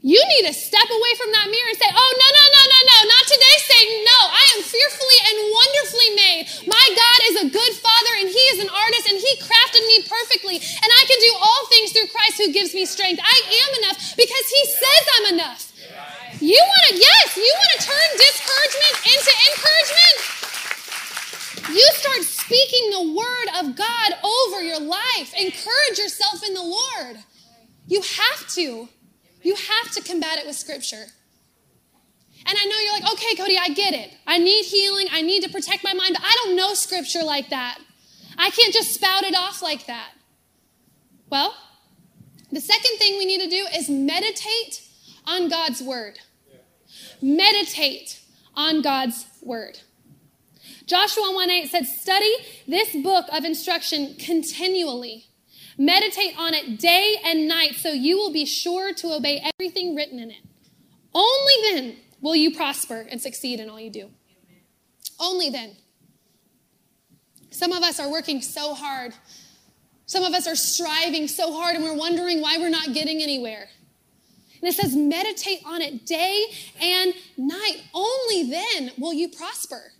You 0.00 0.16
need 0.16 0.48
to 0.48 0.54
step 0.56 0.88
away 0.88 1.12
from 1.20 1.28
that 1.36 1.44
mirror 1.52 1.68
and 1.68 1.76
say, 1.76 1.92
Oh, 1.92 2.10
no, 2.16 2.28
no, 2.32 2.44
no, 2.56 2.62
no, 2.72 2.80
no, 2.88 2.96
not 3.04 3.24
today, 3.28 3.56
Satan. 3.68 3.98
No, 4.00 4.18
I 4.32 4.44
am 4.56 4.60
fearfully 4.64 5.18
and 5.28 5.36
wonderfully 5.52 6.10
made. 6.16 6.42
My 6.72 6.86
God 6.96 7.18
is 7.28 7.36
a 7.44 7.52
good 7.52 7.74
father 7.76 8.12
and 8.24 8.28
he 8.32 8.44
is 8.56 8.64
an 8.64 8.72
artist 8.72 9.04
and 9.12 9.20
he 9.20 9.32
crafted 9.44 9.84
me 9.84 9.96
perfectly. 10.08 10.56
And 10.56 10.88
I 10.88 11.02
can 11.04 11.20
do 11.20 11.32
all 11.36 11.62
things 11.68 11.92
through 11.92 12.08
Christ 12.08 12.40
who 12.40 12.48
gives 12.48 12.72
me 12.72 12.88
strength. 12.88 13.20
I 13.20 13.36
am 13.44 13.70
enough 13.84 14.16
because 14.16 14.46
he 14.48 14.62
says 14.72 15.04
I'm 15.20 15.26
enough. 15.36 15.69
You 16.40 16.56
want 16.58 16.88
to, 16.88 16.94
yes, 16.96 17.36
you 17.36 17.54
want 17.54 17.80
to 17.80 17.86
turn 17.86 18.08
discouragement 18.16 18.96
into 19.12 19.32
encouragement? 19.52 20.40
You 21.76 21.86
start 21.92 22.22
speaking 22.22 22.90
the 22.90 23.12
word 23.12 23.48
of 23.60 23.76
God 23.76 24.12
over 24.24 24.62
your 24.62 24.80
life. 24.80 25.34
Encourage 25.36 25.98
yourself 25.98 26.42
in 26.46 26.54
the 26.54 26.62
Lord. 26.62 27.18
You 27.86 28.00
have 28.00 28.48
to. 28.54 28.88
You 29.42 29.54
have 29.54 29.92
to 29.92 30.02
combat 30.02 30.38
it 30.38 30.46
with 30.46 30.56
scripture. 30.56 31.04
And 32.46 32.58
I 32.58 32.64
know 32.64 32.76
you're 32.78 32.94
like, 32.94 33.12
okay, 33.12 33.34
Cody, 33.36 33.58
I 33.58 33.68
get 33.68 33.92
it. 33.92 34.10
I 34.26 34.38
need 34.38 34.64
healing. 34.64 35.08
I 35.12 35.20
need 35.20 35.42
to 35.42 35.50
protect 35.50 35.84
my 35.84 35.92
mind, 35.92 36.16
but 36.18 36.24
I 36.24 36.34
don't 36.42 36.56
know 36.56 36.72
scripture 36.72 37.22
like 37.22 37.50
that. 37.50 37.78
I 38.38 38.48
can't 38.48 38.72
just 38.72 38.94
spout 38.94 39.24
it 39.24 39.36
off 39.36 39.60
like 39.60 39.86
that. 39.86 40.12
Well, 41.28 41.54
the 42.50 42.62
second 42.62 42.96
thing 42.98 43.18
we 43.18 43.26
need 43.26 43.42
to 43.42 43.50
do 43.50 43.66
is 43.76 43.90
meditate 43.90 44.88
on 45.26 45.50
God's 45.50 45.82
word. 45.82 46.18
Meditate 47.22 48.20
on 48.54 48.82
God's 48.82 49.26
word. 49.42 49.80
Joshua 50.86 51.32
1 51.32 51.50
8 51.50 51.70
said, 51.70 51.86
Study 51.86 52.34
this 52.66 52.94
book 52.94 53.26
of 53.32 53.44
instruction 53.44 54.14
continually 54.18 55.30
Meditate 55.80 56.38
on 56.38 56.52
it 56.52 56.78
day 56.78 57.16
and 57.24 57.48
night 57.48 57.74
so 57.74 57.90
you 57.90 58.18
will 58.18 58.30
be 58.30 58.44
sure 58.44 58.92
to 58.92 59.14
obey 59.14 59.42
everything 59.54 59.96
written 59.96 60.18
in 60.18 60.30
it. 60.30 60.42
Only 61.14 61.54
then 61.62 61.96
will 62.20 62.36
you 62.36 62.54
prosper 62.54 63.06
and 63.10 63.18
succeed 63.18 63.60
in 63.60 63.70
all 63.70 63.80
you 63.80 63.88
do. 63.88 64.10
Only 65.18 65.48
then. 65.48 65.78
Some 67.50 67.72
of 67.72 67.82
us 67.82 67.98
are 67.98 68.10
working 68.10 68.42
so 68.42 68.74
hard. 68.74 69.14
Some 70.04 70.22
of 70.22 70.34
us 70.34 70.46
are 70.46 70.54
striving 70.54 71.28
so 71.28 71.50
hard 71.50 71.76
and 71.76 71.82
we're 71.82 71.96
wondering 71.96 72.42
why 72.42 72.58
we're 72.58 72.68
not 72.68 72.92
getting 72.92 73.22
anywhere. 73.22 73.70
And 74.60 74.68
it 74.68 74.74
says, 74.74 74.94
meditate 74.94 75.60
on 75.64 75.80
it 75.80 76.04
day 76.06 76.44
and 76.80 77.14
night. 77.36 77.82
Only 77.94 78.50
then 78.50 78.92
will 78.98 79.14
you 79.14 79.28
prosper. 79.28 79.92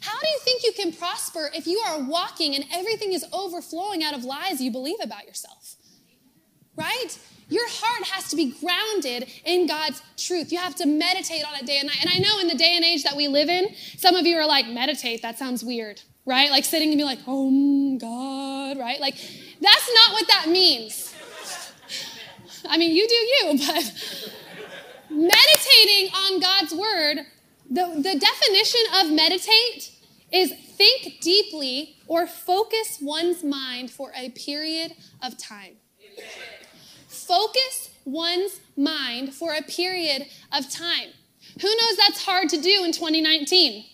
How 0.00 0.18
do 0.18 0.26
you 0.26 0.38
think 0.42 0.64
you 0.64 0.72
can 0.72 0.92
prosper 0.92 1.50
if 1.54 1.66
you 1.66 1.78
are 1.86 2.02
walking 2.02 2.54
and 2.54 2.64
everything 2.72 3.12
is 3.12 3.24
overflowing 3.32 4.02
out 4.02 4.14
of 4.14 4.24
lies 4.24 4.60
you 4.60 4.70
believe 4.70 4.98
about 5.02 5.26
yourself? 5.26 5.76
Right? 6.76 7.18
Your 7.50 7.68
heart 7.68 8.06
has 8.08 8.30
to 8.30 8.36
be 8.36 8.54
grounded 8.60 9.28
in 9.44 9.66
God's 9.66 10.00
truth. 10.16 10.52
You 10.52 10.58
have 10.58 10.76
to 10.76 10.86
meditate 10.86 11.44
on 11.44 11.58
it 11.58 11.66
day 11.66 11.78
and 11.78 11.88
night. 11.88 11.98
And 12.00 12.08
I 12.08 12.18
know 12.18 12.38
in 12.40 12.46
the 12.46 12.54
day 12.54 12.76
and 12.76 12.84
age 12.84 13.02
that 13.02 13.16
we 13.16 13.28
live 13.28 13.48
in, 13.48 13.74
some 13.98 14.14
of 14.14 14.24
you 14.24 14.36
are 14.36 14.46
like, 14.46 14.68
meditate, 14.68 15.20
that 15.22 15.36
sounds 15.36 15.64
weird, 15.64 16.00
right? 16.24 16.50
Like 16.50 16.64
sitting 16.64 16.90
and 16.90 16.98
be 16.98 17.04
like, 17.04 17.18
oh 17.26 17.50
mm, 17.50 18.00
God, 18.00 18.78
right? 18.78 19.00
Like, 19.00 19.16
that's 19.60 19.90
not 19.94 20.12
what 20.12 20.28
that 20.28 20.46
means. 20.48 21.09
I 22.68 22.78
mean, 22.78 22.94
you 22.94 23.06
do 23.08 23.14
you, 23.14 23.66
but 23.66 24.34
meditating 25.10 26.14
on 26.14 26.40
God's 26.40 26.74
word 26.74 27.26
the, 27.70 27.86
the 27.96 28.18
definition 28.18 28.80
of 29.00 29.12
meditate 29.12 29.92
is 30.32 30.52
think 30.52 31.20
deeply 31.20 31.96
or 32.08 32.26
focus 32.26 32.98
one's 33.00 33.44
mind 33.44 33.90
for 33.90 34.12
a 34.16 34.30
period 34.30 34.92
of 35.22 35.38
time. 35.38 35.76
Focus 37.06 37.90
one's 38.04 38.60
mind 38.76 39.34
for 39.34 39.54
a 39.54 39.62
period 39.62 40.26
of 40.52 40.68
time. 40.68 41.10
Who 41.60 41.68
knows 41.68 41.96
that's 41.96 42.24
hard 42.24 42.48
to 42.50 42.60
do 42.60 42.84
in 42.84 42.92
2019? 42.92 43.84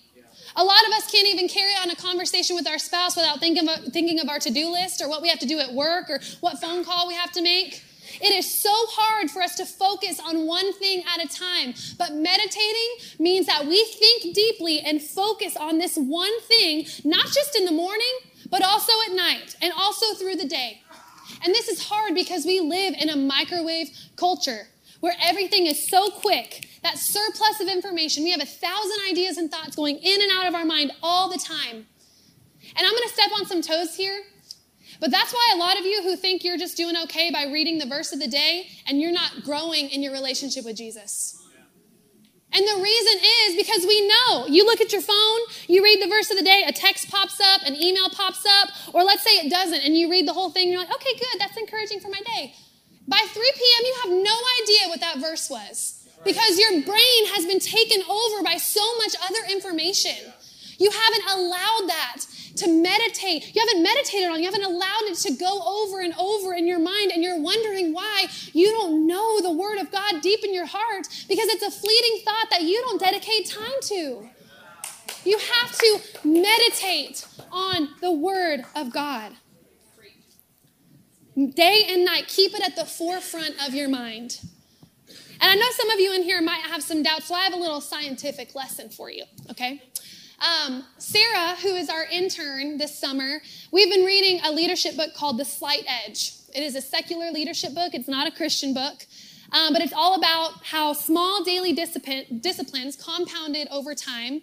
A 0.59 0.65
lot 0.65 0.87
of 0.87 0.95
us 0.95 1.11
can't 1.11 1.29
even 1.29 1.49
carry 1.49 1.73
on 1.83 1.91
a 1.91 1.97
conversation 1.97 2.57
with 2.57 2.67
our 2.67 2.79
spouse 2.79 3.15
without 3.15 3.41
thinking 3.41 3.69
of, 3.69 3.93
thinking 3.93 4.21
of 4.21 4.29
our 4.31 4.39
to 4.39 4.51
do 4.51 4.71
list 4.71 5.03
or 5.03 5.09
what 5.09 5.21
we 5.21 5.29
have 5.29 5.39
to 5.41 5.47
do 5.47 5.59
at 5.59 5.75
work 5.75 6.09
or 6.09 6.19
what 6.41 6.59
phone 6.61 6.83
call 6.83 7.07
we 7.07 7.15
have 7.15 7.31
to 7.33 7.43
make. 7.43 7.83
It 8.21 8.33
is 8.33 8.63
so 8.63 8.73
hard 8.73 9.31
for 9.31 9.43
us 9.43 9.57
to 9.57 9.67
focus 9.67 10.21
on 10.21 10.47
one 10.47 10.73
thing 10.75 11.03
at 11.15 11.25
a 11.25 11.29
time. 11.29 11.75
But 11.99 12.15
meditating 12.15 12.91
means 13.19 13.47
that 13.47 13.67
we 13.67 13.85
think 13.85 14.35
deeply 14.35 14.81
and 14.81 15.03
focus 15.03 15.57
on 15.57 15.79
this 15.79 15.97
one 15.97 16.41
thing, 16.43 16.87
not 17.05 17.27
just 17.27 17.57
in 17.57 17.65
the 17.65 17.73
morning, 17.73 18.03
but 18.51 18.63
also 18.63 18.93
at 19.09 19.15
night 19.15 19.57
and 19.61 19.73
also 19.77 20.15
through 20.15 20.37
the 20.37 20.49
day. 20.49 20.83
And 21.45 21.55
this 21.55 21.69
is 21.69 21.89
hard 21.89 22.15
because 22.15 22.45
we 22.45 22.61
live 22.61 22.95
in 22.95 23.09
a 23.09 23.17
microwave 23.17 23.89
culture 24.17 24.69
where 25.01 25.17
everything 25.23 25.67
is 25.67 25.89
so 25.89 26.11
quick, 26.11 26.69
that 26.83 26.99
surplus 26.99 27.61
of 27.61 27.69
information. 27.69 28.25
We 28.25 28.31
have 28.31 28.41
a 28.41 28.47
thousand 28.47 28.97
ideas 29.11 29.37
and 29.37 29.51
thoughts 29.51 29.77
going 29.77 29.99
in 29.99 30.23
and 30.23 30.31
out 30.33 30.47
of 30.47 30.55
our 30.55 30.65
mind 30.65 30.93
all 31.03 31.29
the 31.29 31.39
time. 31.39 31.87
And 32.77 32.87
I'm 32.87 32.93
going 32.93 33.09
to 33.09 33.15
step 33.15 33.31
on 33.39 33.47
some 33.47 33.63
toes 33.63 33.95
here 33.95 34.23
but 35.01 35.11
that's 35.11 35.33
why 35.33 35.53
a 35.55 35.59
lot 35.59 35.79
of 35.79 35.85
you 35.85 36.03
who 36.03 36.17
think 36.17 36.45
you're 36.45 36.59
just 36.59 36.77
doing 36.77 36.97
okay 37.05 37.31
by 37.31 37.45
reading 37.45 37.79
the 37.79 37.87
verse 37.87 38.13
of 38.13 38.21
the 38.21 38.29
day 38.29 38.69
and 38.87 39.01
you're 39.01 39.13
not 39.13 39.43
growing 39.45 39.91
in 39.91 40.03
your 40.03 40.13
relationship 40.13 40.65
with 40.65 40.77
Jesus. 40.77 41.43
And 42.53 42.67
the 42.67 42.83
reason 42.83 43.19
is 43.47 43.57
because 43.57 43.85
we 43.87 44.09
know. 44.09 44.47
You 44.47 44.65
look 44.65 44.81
at 44.81 44.93
your 44.93 45.03
phone, 45.03 45.41
you 45.67 45.83
read 45.85 46.01
the 46.01 46.09
verse 46.09 46.31
of 46.31 46.39
the 46.39 46.45
day, 46.45 46.65
a 46.67 46.73
text 46.73 47.11
pops 47.11 47.39
up, 47.41 47.63
an 47.67 47.75
email 47.75 48.09
pops 48.09 48.47
up, 48.47 48.71
or 48.95 49.03
let's 49.03 49.23
say 49.23 49.33
it 49.33 49.51
doesn't, 49.51 49.85
and 49.85 49.97
you 49.97 50.11
read 50.11 50.27
the 50.27 50.33
whole 50.33 50.51
thing, 50.51 50.71
you're 50.71 50.79
like, 50.79 50.95
okay, 50.95 51.13
good, 51.19 51.39
that's 51.41 51.57
encouraging 51.57 52.01
for 52.01 52.09
my 52.09 52.21
day. 52.35 52.55
By 53.07 53.19
3 53.19 53.53
p.m., 53.55 53.85
you 53.85 53.95
have 54.05 54.13
no 54.25 54.37
idea 54.63 54.89
what 54.89 55.01
that 55.01 55.19
verse 55.19 55.51
was 55.51 56.09
because 56.25 56.59
your 56.59 56.83
brain 56.83 57.27
has 57.35 57.47
been 57.47 57.61
taken 57.61 58.03
over 58.09 58.43
by 58.43 58.57
so 58.57 58.83
much 58.99 59.15
other 59.23 59.53
information. 59.53 60.33
You 60.79 60.91
haven't 60.91 61.25
allowed 61.33 61.89
that 61.89 62.17
to 62.57 62.69
meditate. 62.69 63.55
You 63.55 63.65
haven't 63.67 63.83
meditated 63.83 64.31
on, 64.31 64.39
you 64.39 64.47
haven't 64.47 64.65
allowed 64.65 65.03
it 65.05 65.17
to 65.19 65.33
go 65.35 65.63
over 65.67 66.01
and 66.01 66.15
over 66.19 66.55
in 66.55 66.67
your 66.67 66.79
mind, 66.79 67.13
and 67.13 67.23
you're 67.23 67.41
wondering 67.41 67.93
why 67.93 68.27
you 68.53 68.71
don't 68.71 69.07
know 69.07 69.41
the 69.41 69.53
Word 69.53 69.79
of 69.79 69.91
God 69.91 70.21
deep 70.23 70.45
in 70.45 70.55
your 70.55 70.67
heart 70.67 71.09
because 71.29 71.49
it's 71.49 71.63
a 71.63 71.71
fleeting 71.71 72.25
thought 72.25 72.49
that 72.51 72.63
you 72.63 72.81
don't 72.83 73.01
dedicate 73.01 73.49
time 73.49 73.81
to. 73.83 74.29
You 75.25 75.39
have 75.39 75.77
to 75.79 76.01
meditate 76.25 77.27
on 77.51 77.89
the 78.01 78.13
Word 78.13 78.65
of 78.75 78.93
God. 78.93 79.33
Day 81.37 81.85
and 81.91 82.05
night, 82.05 82.29
keep 82.29 82.55
it 82.55 82.63
at 82.63 82.77
the 82.77 82.87
forefront 82.87 83.57
of 83.67 83.75
your 83.75 83.89
mind. 83.89 84.41
And 85.41 85.51
I 85.51 85.55
know 85.55 85.71
some 85.73 85.91
of 85.91 86.01
you 86.01 86.15
in 86.15 86.23
here 86.23 86.41
might 86.41 86.63
have 86.63 86.83
some 86.83 87.03
doubts, 87.03 87.27
so 87.27 87.35
I 87.35 87.43
have 87.43 87.53
a 87.53 87.59
little 87.59 87.83
scientific 87.83 88.55
lesson 88.55 88.89
for 88.89 89.11
you, 89.11 89.25
okay? 89.51 89.83
Um, 90.39 90.85
Sarah, 90.99 91.57
who 91.63 91.75
is 91.77 91.89
our 91.89 92.05
intern 92.05 92.77
this 92.77 92.99
summer, 92.99 93.41
we've 93.73 93.91
been 93.91 94.05
reading 94.05 94.41
a 94.45 94.53
leadership 94.53 94.97
book 94.97 95.15
called 95.15 95.39
The 95.39 95.45
Slight 95.45 95.85
Edge. 95.89 96.33
It 96.55 96.63
is 96.63 96.75
a 96.75 96.83
secular 96.83 97.31
leadership 97.31 97.75
book, 97.75 97.95
it's 97.95 98.09
not 98.09 98.27
a 98.27 98.31
Christian 98.31 98.75
book, 98.75 99.07
um, 99.53 99.73
but 99.73 99.81
it's 99.81 99.95
all 99.95 100.15
about 100.15 100.65
how 100.65 100.93
small 100.93 101.43
daily 101.43 101.73
discipline, 101.73 102.41
disciplines 102.41 102.97
compounded 102.97 103.69
over 103.71 103.95
time 103.95 104.43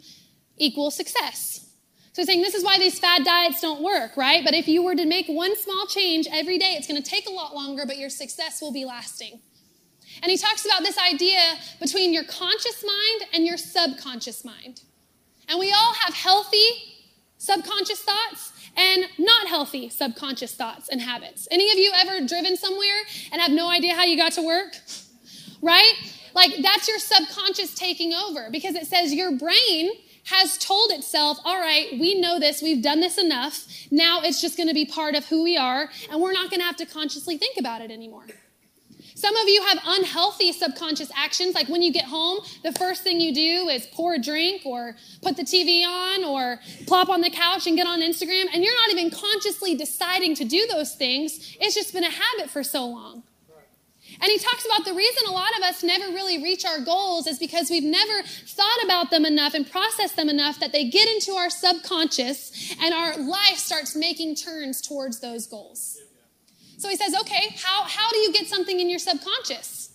equal 0.58 0.90
success. 0.90 1.70
So 2.14 2.24
saying 2.24 2.42
this 2.42 2.54
is 2.56 2.64
why 2.64 2.78
these 2.78 3.00
fad 3.00 3.24
diets 3.24 3.62
don't 3.62 3.82
work, 3.82 4.18
right? 4.18 4.44
But 4.44 4.54
if 4.54 4.68
you 4.68 4.84
were 4.84 4.96
to 4.96 5.06
make 5.06 5.28
one 5.28 5.56
small 5.56 5.86
change 5.88 6.28
every 6.32 6.58
day, 6.58 6.76
it's 6.78 6.88
going 6.88 7.02
to 7.02 7.08
take 7.08 7.28
a 7.28 7.32
lot 7.32 7.56
longer, 7.56 7.86
but 7.86 7.98
your 7.98 8.10
success 8.10 8.62
will 8.62 8.72
be 8.72 8.86
lasting. 8.86 9.42
And 10.22 10.30
he 10.30 10.38
talks 10.38 10.66
about 10.66 10.82
this 10.82 10.98
idea 10.98 11.40
between 11.80 12.14
your 12.14 12.24
conscious 12.24 12.84
mind 12.86 13.30
and 13.34 13.46
your 13.46 13.58
subconscious 13.58 14.46
mind. 14.46 14.82
And 15.54 15.60
we 15.60 15.72
all 15.72 15.94
have 15.94 16.16
healthy 16.16 16.66
subconscious 17.38 18.02
thoughts 18.02 18.54
and 18.76 19.06
not 19.20 19.46
healthy 19.46 19.88
subconscious 19.88 20.56
thoughts 20.56 20.90
and 20.90 21.00
habits. 21.00 21.48
Any 21.52 21.72
of 21.72 21.78
you 21.78 21.92
ever 21.96 22.26
driven 22.26 22.58
somewhere 22.58 23.04
and 23.32 23.40
have 23.40 23.52
no 23.52 23.70
idea 23.70 23.94
how 23.94 24.04
you 24.04 24.18
got 24.18 24.32
to 24.32 24.42
work? 24.42 24.76
Right? 25.62 25.94
Like 26.34 26.56
that's 26.64 26.88
your 26.88 26.98
subconscious 26.98 27.76
taking 27.76 28.16
over 28.16 28.50
because 28.52 28.74
it 28.74 28.88
says 28.88 29.14
your 29.14 29.38
brain 29.38 29.92
has 30.26 30.58
told 30.58 30.90
itself, 30.90 31.38
all 31.46 31.60
right, 31.60 32.00
we 32.00 32.20
know 32.20 32.40
this, 32.40 32.64
we've 32.64 32.82
done 32.82 33.00
this 33.00 33.20
enough. 33.20 33.68
Now 33.92 34.22
it's 34.24 34.42
just 34.42 34.58
going 34.58 34.70
to 34.70 34.74
be 34.74 34.86
part 34.86 35.14
of 35.14 35.28
who 35.28 35.44
we 35.44 35.56
are, 35.56 35.88
and 36.10 36.20
we're 36.20 36.32
not 36.32 36.50
going 36.50 36.62
to 36.62 36.66
have 36.66 36.78
to 36.78 36.88
consciously 36.88 37.38
think 37.38 37.60
about 37.60 37.82
it 37.82 37.92
anymore. 37.92 38.26
Some 39.24 39.38
of 39.38 39.48
you 39.48 39.64
have 39.64 39.80
unhealthy 39.86 40.52
subconscious 40.52 41.10
actions, 41.16 41.56
like 41.56 41.70
when 41.70 41.82
you 41.82 41.94
get 41.94 42.04
home, 42.04 42.40
the 42.62 42.74
first 42.74 43.04
thing 43.04 43.22
you 43.22 43.34
do 43.34 43.70
is 43.70 43.88
pour 43.94 44.16
a 44.16 44.20
drink 44.20 44.66
or 44.66 44.98
put 45.22 45.38
the 45.38 45.44
TV 45.44 45.86
on 45.88 46.26
or 46.26 46.60
plop 46.88 47.08
on 47.08 47.22
the 47.22 47.30
couch 47.30 47.66
and 47.66 47.78
get 47.78 47.88
on 47.88 48.02
Instagram, 48.02 48.48
and 48.54 48.66
you're 48.66 48.76
not 48.76 48.90
even 48.90 49.10
consciously 49.10 49.76
deciding 49.76 50.36
to 50.36 50.44
do 50.44 50.68
those 50.70 50.96
things. 50.96 51.56
It's 51.62 51.74
just 51.74 51.94
been 51.94 52.04
a 52.04 52.10
habit 52.10 52.50
for 52.50 52.66
so 52.66 52.86
long. 52.86 53.24
And 54.20 54.30
he 54.30 54.38
talks 54.40 54.66
about 54.66 54.84
the 54.84 54.94
reason 54.94 55.24
a 55.30 55.32
lot 55.32 55.58
of 55.58 55.64
us 55.64 55.84
never 55.84 56.08
really 56.08 56.44
reach 56.44 56.66
our 56.66 56.82
goals 56.82 57.26
is 57.26 57.40
because 57.40 57.70
we've 57.70 57.82
never 57.82 58.28
thought 58.28 58.84
about 58.84 59.10
them 59.10 59.26
enough 59.26 59.54
and 59.54 59.66
processed 59.72 60.18
them 60.18 60.28
enough 60.28 60.60
that 60.60 60.74
they 60.74 60.90
get 60.90 61.08
into 61.08 61.32
our 61.32 61.50
subconscious 61.50 62.76
and 62.82 62.94
our 62.94 63.16
life 63.18 63.56
starts 63.56 63.96
making 63.96 64.36
turns 64.36 64.82
towards 64.82 65.22
those 65.22 65.48
goals. 65.48 65.98
So 66.84 66.90
he 66.90 66.98
says, 66.98 67.16
okay, 67.22 67.56
how, 67.64 67.84
how 67.84 68.10
do 68.10 68.18
you 68.18 68.34
get 68.34 68.46
something 68.46 68.78
in 68.78 68.90
your 68.90 69.00
subconscious? 69.00 69.94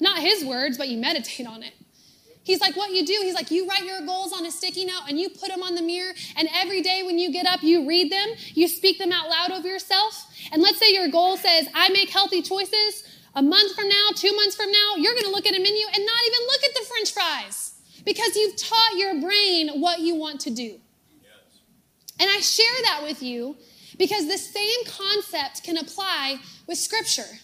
Not 0.00 0.18
his 0.18 0.44
words, 0.44 0.76
but 0.76 0.88
you 0.88 0.98
meditate 0.98 1.46
on 1.46 1.62
it. 1.62 1.72
He's 2.42 2.60
like, 2.60 2.74
what 2.76 2.90
you 2.90 3.06
do, 3.06 3.12
he's 3.22 3.34
like, 3.34 3.52
you 3.52 3.68
write 3.68 3.84
your 3.84 4.04
goals 4.04 4.32
on 4.32 4.44
a 4.44 4.50
sticky 4.50 4.86
note 4.86 5.02
and 5.08 5.20
you 5.20 5.28
put 5.28 5.50
them 5.50 5.62
on 5.62 5.76
the 5.76 5.82
mirror, 5.82 6.12
and 6.36 6.48
every 6.52 6.82
day 6.82 7.04
when 7.04 7.16
you 7.20 7.30
get 7.30 7.46
up, 7.46 7.62
you 7.62 7.86
read 7.86 8.10
them, 8.10 8.26
you 8.54 8.66
speak 8.66 8.98
them 8.98 9.12
out 9.12 9.28
loud 9.28 9.52
over 9.52 9.68
yourself. 9.68 10.26
And 10.50 10.60
let's 10.60 10.80
say 10.80 10.92
your 10.92 11.08
goal 11.08 11.36
says, 11.36 11.68
I 11.72 11.90
make 11.90 12.10
healthy 12.10 12.42
choices. 12.42 13.04
A 13.36 13.42
month 13.42 13.76
from 13.76 13.88
now, 13.88 14.08
two 14.16 14.34
months 14.34 14.56
from 14.56 14.72
now, 14.72 14.94
you're 14.96 15.14
gonna 15.14 15.28
look 15.28 15.46
at 15.46 15.54
a 15.54 15.62
menu 15.62 15.86
and 15.94 16.04
not 16.04 16.22
even 16.26 16.40
look 16.48 16.64
at 16.64 16.74
the 16.74 16.86
french 16.88 17.12
fries 17.12 17.74
because 18.04 18.34
you've 18.34 18.56
taught 18.56 18.96
your 18.96 19.20
brain 19.20 19.80
what 19.80 20.00
you 20.00 20.16
want 20.16 20.40
to 20.40 20.50
do. 20.50 20.80
Yes. 21.22 21.60
And 22.18 22.28
I 22.28 22.40
share 22.40 22.82
that 22.82 23.04
with 23.04 23.22
you 23.22 23.56
because 23.98 24.26
the 24.26 24.38
same 24.38 24.84
concept 24.86 25.62
can 25.64 25.76
apply 25.76 26.38
with 26.66 26.78
Scripture. 26.78 27.40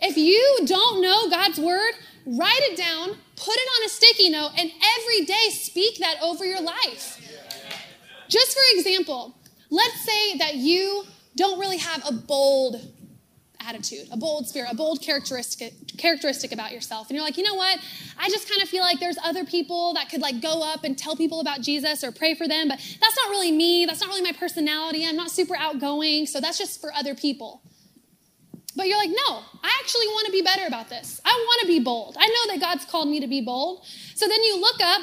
If 0.00 0.16
you 0.16 0.66
don't 0.66 1.00
know 1.00 1.28
God's 1.30 1.58
Word, 1.58 1.92
write 2.26 2.60
it 2.62 2.76
down, 2.76 3.08
put 3.36 3.54
it 3.54 3.68
on 3.78 3.86
a 3.86 3.88
sticky 3.88 4.30
note, 4.30 4.50
and 4.58 4.70
every 4.98 5.24
day 5.24 5.48
speak 5.50 5.98
that 5.98 6.16
over 6.22 6.44
your 6.44 6.60
life. 6.60 7.20
Just 8.28 8.52
for 8.52 8.78
example, 8.78 9.36
let's 9.70 10.04
say 10.04 10.36
that 10.38 10.56
you 10.56 11.04
don't 11.36 11.60
really 11.60 11.78
have 11.78 12.02
a 12.08 12.12
bold 12.12 12.80
attitude, 13.66 14.08
a 14.12 14.16
bold 14.16 14.48
spirit, 14.48 14.70
a 14.70 14.76
bold 14.76 15.02
characteristic 15.02 15.74
characteristic 15.98 16.52
about 16.52 16.72
yourself. 16.72 17.08
And 17.08 17.16
you're 17.16 17.24
like, 17.24 17.36
you 17.36 17.42
know 17.42 17.54
what? 17.54 17.78
I 18.18 18.28
just 18.28 18.48
kind 18.48 18.62
of 18.62 18.68
feel 18.68 18.82
like 18.82 19.00
there's 19.00 19.18
other 19.24 19.44
people 19.44 19.94
that 19.94 20.08
could 20.08 20.20
like 20.20 20.40
go 20.40 20.62
up 20.62 20.84
and 20.84 20.96
tell 20.96 21.16
people 21.16 21.40
about 21.40 21.60
Jesus 21.60 22.04
or 22.04 22.12
pray 22.12 22.34
for 22.34 22.46
them, 22.46 22.68
but 22.68 22.78
that's 22.78 23.16
not 23.16 23.30
really 23.30 23.52
me. 23.52 23.86
That's 23.86 24.00
not 24.00 24.08
really 24.08 24.22
my 24.22 24.32
personality. 24.32 25.06
I'm 25.06 25.16
not 25.16 25.30
super 25.30 25.56
outgoing, 25.56 26.26
so 26.26 26.40
that's 26.40 26.58
just 26.58 26.80
for 26.80 26.92
other 26.92 27.14
people. 27.14 27.62
But 28.76 28.88
you're 28.88 28.98
like, 28.98 29.10
no, 29.10 29.42
I 29.62 29.72
actually 29.80 30.06
want 30.08 30.26
to 30.26 30.32
be 30.32 30.42
better 30.42 30.66
about 30.66 30.90
this. 30.90 31.20
I 31.24 31.30
want 31.30 31.62
to 31.62 31.66
be 31.66 31.80
bold. 31.80 32.16
I 32.18 32.26
know 32.26 32.52
that 32.52 32.60
God's 32.60 32.84
called 32.84 33.08
me 33.08 33.20
to 33.20 33.26
be 33.26 33.40
bold. 33.40 33.84
So 34.14 34.28
then 34.28 34.42
you 34.42 34.60
look 34.60 34.80
up 34.82 35.00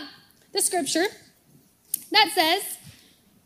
the 0.52 0.62
scripture 0.62 1.06
that 2.12 2.30
says, 2.36 2.78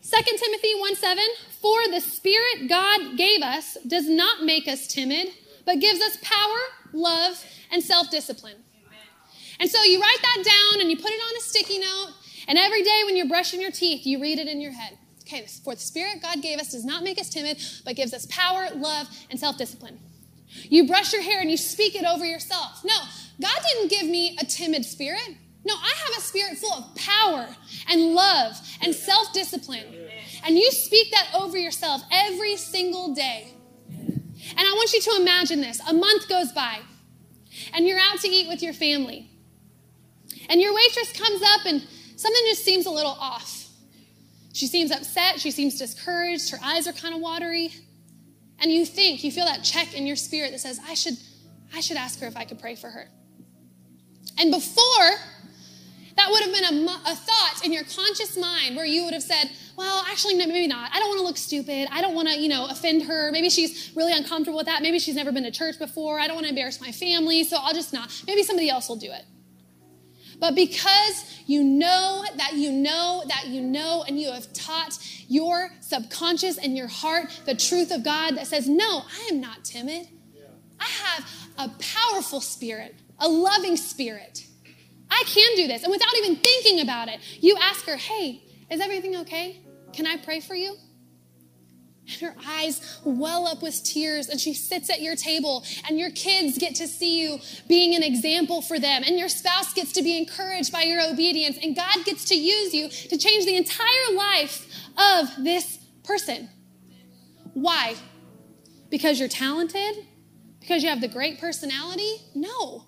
2 0.09 0.23
Timothy 0.23 0.73
1 0.79 0.95
7, 0.95 1.23
for 1.61 1.77
the 1.91 1.99
Spirit 1.99 2.69
God 2.69 3.17
gave 3.17 3.41
us 3.41 3.77
does 3.85 4.07
not 4.07 4.41
make 4.41 4.65
us 4.65 4.87
timid, 4.87 5.27
but 5.65 5.81
gives 5.81 5.99
us 5.99 6.17
power, 6.21 6.57
love, 6.93 7.43
and 7.71 7.83
self 7.83 8.09
discipline. 8.09 8.55
And 9.59 9.69
so 9.69 9.83
you 9.83 9.99
write 9.99 10.19
that 10.21 10.43
down 10.45 10.81
and 10.81 10.89
you 10.89 10.95
put 10.95 11.11
it 11.11 11.19
on 11.19 11.37
a 11.37 11.41
sticky 11.41 11.79
note, 11.79 12.13
and 12.47 12.57
every 12.57 12.83
day 12.83 13.01
when 13.05 13.17
you're 13.17 13.27
brushing 13.27 13.59
your 13.59 13.71
teeth, 13.71 14.05
you 14.05 14.21
read 14.21 14.39
it 14.39 14.47
in 14.47 14.61
your 14.61 14.71
head. 14.71 14.97
Okay, 15.23 15.45
for 15.61 15.75
the 15.75 15.81
Spirit 15.81 16.21
God 16.21 16.41
gave 16.41 16.57
us 16.57 16.71
does 16.71 16.85
not 16.85 17.03
make 17.03 17.19
us 17.19 17.29
timid, 17.29 17.61
but 17.83 17.97
gives 17.97 18.13
us 18.13 18.25
power, 18.27 18.69
love, 18.75 19.09
and 19.29 19.37
self 19.37 19.57
discipline. 19.57 19.99
You 20.69 20.87
brush 20.87 21.11
your 21.11 21.21
hair 21.21 21.41
and 21.41 21.51
you 21.51 21.57
speak 21.57 21.95
it 21.95 22.05
over 22.05 22.23
yourself. 22.23 22.81
No, 22.85 22.97
God 23.41 23.59
didn't 23.73 23.89
give 23.89 24.07
me 24.07 24.37
a 24.39 24.45
timid 24.45 24.85
spirit. 24.85 25.35
No, 25.67 25.73
I 25.73 25.93
have 26.05 26.17
a 26.17 26.21
spirit 26.21 26.57
full 26.57 26.71
of 26.71 26.95
power 26.95 27.45
and 27.89 28.13
love 28.13 28.55
and 28.81 28.95
self 28.95 29.33
discipline. 29.33 29.83
And 30.45 30.57
you 30.57 30.71
speak 30.71 31.11
that 31.11 31.27
over 31.35 31.57
yourself 31.57 32.01
every 32.09 32.55
single 32.55 33.13
day. 33.13 33.53
And 33.89 34.59
I 34.59 34.71
want 34.71 34.93
you 34.93 35.01
to 35.01 35.17
imagine 35.19 35.59
this 35.59 35.81
a 35.89 35.93
month 35.93 36.29
goes 36.29 36.53
by, 36.53 36.79
and 37.73 37.85
you're 37.85 37.99
out 37.99 38.21
to 38.21 38.29
eat 38.29 38.47
with 38.47 38.63
your 38.63 38.71
family. 38.71 39.29
And 40.47 40.61
your 40.61 40.73
waitress 40.73 41.11
comes 41.11 41.41
up, 41.41 41.65
and 41.65 41.85
something 42.15 42.43
just 42.45 42.63
seems 42.63 42.85
a 42.85 42.91
little 42.91 43.17
off. 43.19 43.67
She 44.53 44.67
seems 44.67 44.89
upset, 44.89 45.41
she 45.41 45.51
seems 45.51 45.77
discouraged, 45.77 46.49
her 46.51 46.59
eyes 46.63 46.87
are 46.87 46.93
kind 46.93 47.13
of 47.13 47.19
watery. 47.19 47.71
And 48.59 48.71
you 48.71 48.85
think, 48.85 49.21
you 49.21 49.33
feel 49.33 49.45
that 49.45 49.63
check 49.63 49.93
in 49.93 50.07
your 50.07 50.15
spirit 50.15 50.51
that 50.51 50.59
says, 50.59 50.79
I 50.87 50.93
should, 50.93 51.15
I 51.75 51.81
should 51.81 51.97
ask 51.97 52.21
her 52.21 52.27
if 52.27 52.37
I 52.37 52.45
could 52.45 52.59
pray 52.59 52.75
for 52.75 52.89
her. 52.89 53.09
And 54.39 54.51
before 54.51 55.09
that 56.17 56.31
would 56.31 56.43
have 56.43 56.51
been 56.51 56.87
a, 56.87 56.91
a 56.91 57.15
thought 57.15 57.61
in 57.63 57.71
your 57.71 57.83
conscious 57.83 58.35
mind 58.37 58.75
where 58.75 58.85
you 58.85 59.05
would 59.05 59.13
have 59.13 59.23
said, 59.23 59.51
well, 59.77 60.03
actually, 60.09 60.33
no, 60.33 60.47
maybe 60.47 60.65
not. 60.65 60.89
I 60.93 60.99
don't 60.99 61.09
want 61.09 61.19
to 61.19 61.25
look 61.25 61.37
stupid. 61.37 61.87
I 61.91 62.01
don't 62.01 62.15
want 62.15 62.27
to, 62.27 62.37
you 62.37 62.49
know, 62.49 62.67
offend 62.67 63.03
her. 63.03 63.31
Maybe 63.31 63.51
she's 63.51 63.91
really 63.95 64.13
uncomfortable 64.13 64.57
with 64.57 64.65
that. 64.65 64.81
Maybe 64.81 64.97
she's 64.97 65.13
never 65.13 65.31
been 65.31 65.43
to 65.43 65.51
church 65.51 65.77
before. 65.77 66.19
I 66.19 66.25
don't 66.25 66.35
want 66.35 66.45
to 66.45 66.49
embarrass 66.49 66.81
my 66.81 66.91
family, 66.91 67.43
so 67.43 67.57
I'll 67.61 67.73
just 67.73 67.93
not. 67.93 68.11
Maybe 68.25 68.41
somebody 68.41 68.67
else 68.67 68.89
will 68.89 68.95
do 68.95 69.11
it. 69.11 69.25
But 70.39 70.55
because 70.55 71.39
you 71.45 71.63
know 71.63 72.25
that 72.35 72.53
you 72.53 72.71
know 72.71 73.23
that 73.27 73.47
you 73.47 73.61
know, 73.61 74.03
and 74.07 74.19
you 74.19 74.31
have 74.31 74.51
taught 74.53 74.97
your 75.27 75.69
subconscious 75.81 76.57
and 76.57 76.75
your 76.75 76.87
heart 76.87 77.41
the 77.45 77.55
truth 77.55 77.91
of 77.91 78.03
God 78.03 78.37
that 78.37 78.47
says, 78.47 78.67
No, 78.67 79.03
I 79.03 79.29
am 79.31 79.39
not 79.39 79.63
timid. 79.63 80.07
I 80.79 80.85
have 80.85 81.31
a 81.57 81.69
powerful 81.79 82.41
spirit, 82.41 82.95
a 83.19 83.27
loving 83.27 83.77
spirit. 83.77 84.46
I 85.09 85.23
can 85.25 85.55
do 85.55 85.67
this. 85.67 85.83
And 85.83 85.91
without 85.91 86.15
even 86.17 86.35
thinking 86.35 86.81
about 86.81 87.07
it, 87.07 87.19
you 87.39 87.57
ask 87.61 87.85
her, 87.85 87.95
Hey, 87.95 88.43
is 88.69 88.81
everything 88.81 89.15
okay? 89.17 89.61
Can 89.93 90.05
I 90.05 90.17
pray 90.17 90.39
for 90.39 90.55
you? 90.55 90.75
And 92.09 92.21
her 92.21 92.35
eyes 92.47 92.99
well 93.03 93.47
up 93.47 93.61
with 93.61 93.83
tears, 93.83 94.29
and 94.29 94.39
she 94.39 94.53
sits 94.53 94.89
at 94.89 95.01
your 95.01 95.15
table, 95.15 95.65
and 95.87 95.99
your 95.99 96.11
kids 96.11 96.57
get 96.57 96.75
to 96.75 96.87
see 96.87 97.21
you 97.21 97.39
being 97.67 97.95
an 97.95 98.03
example 98.03 98.61
for 98.61 98.79
them, 98.79 99.03
and 99.05 99.17
your 99.17 99.27
spouse 99.27 99.73
gets 99.73 99.91
to 99.93 100.01
be 100.01 100.17
encouraged 100.17 100.71
by 100.71 100.83
your 100.83 101.01
obedience, 101.01 101.57
and 101.61 101.75
God 101.75 102.05
gets 102.05 102.25
to 102.25 102.35
use 102.35 102.73
you 102.73 102.87
to 102.89 103.17
change 103.17 103.45
the 103.45 103.57
entire 103.57 104.15
life 104.15 104.67
of 104.97 105.43
this 105.43 105.79
person. 106.03 106.49
Why? 107.53 107.95
Because 108.89 109.19
you're 109.19 109.27
talented? 109.27 110.07
Because 110.61 110.83
you 110.83 110.89
have 110.89 111.01
the 111.01 111.07
great 111.07 111.39
personality? 111.39 112.17
No. 112.33 112.85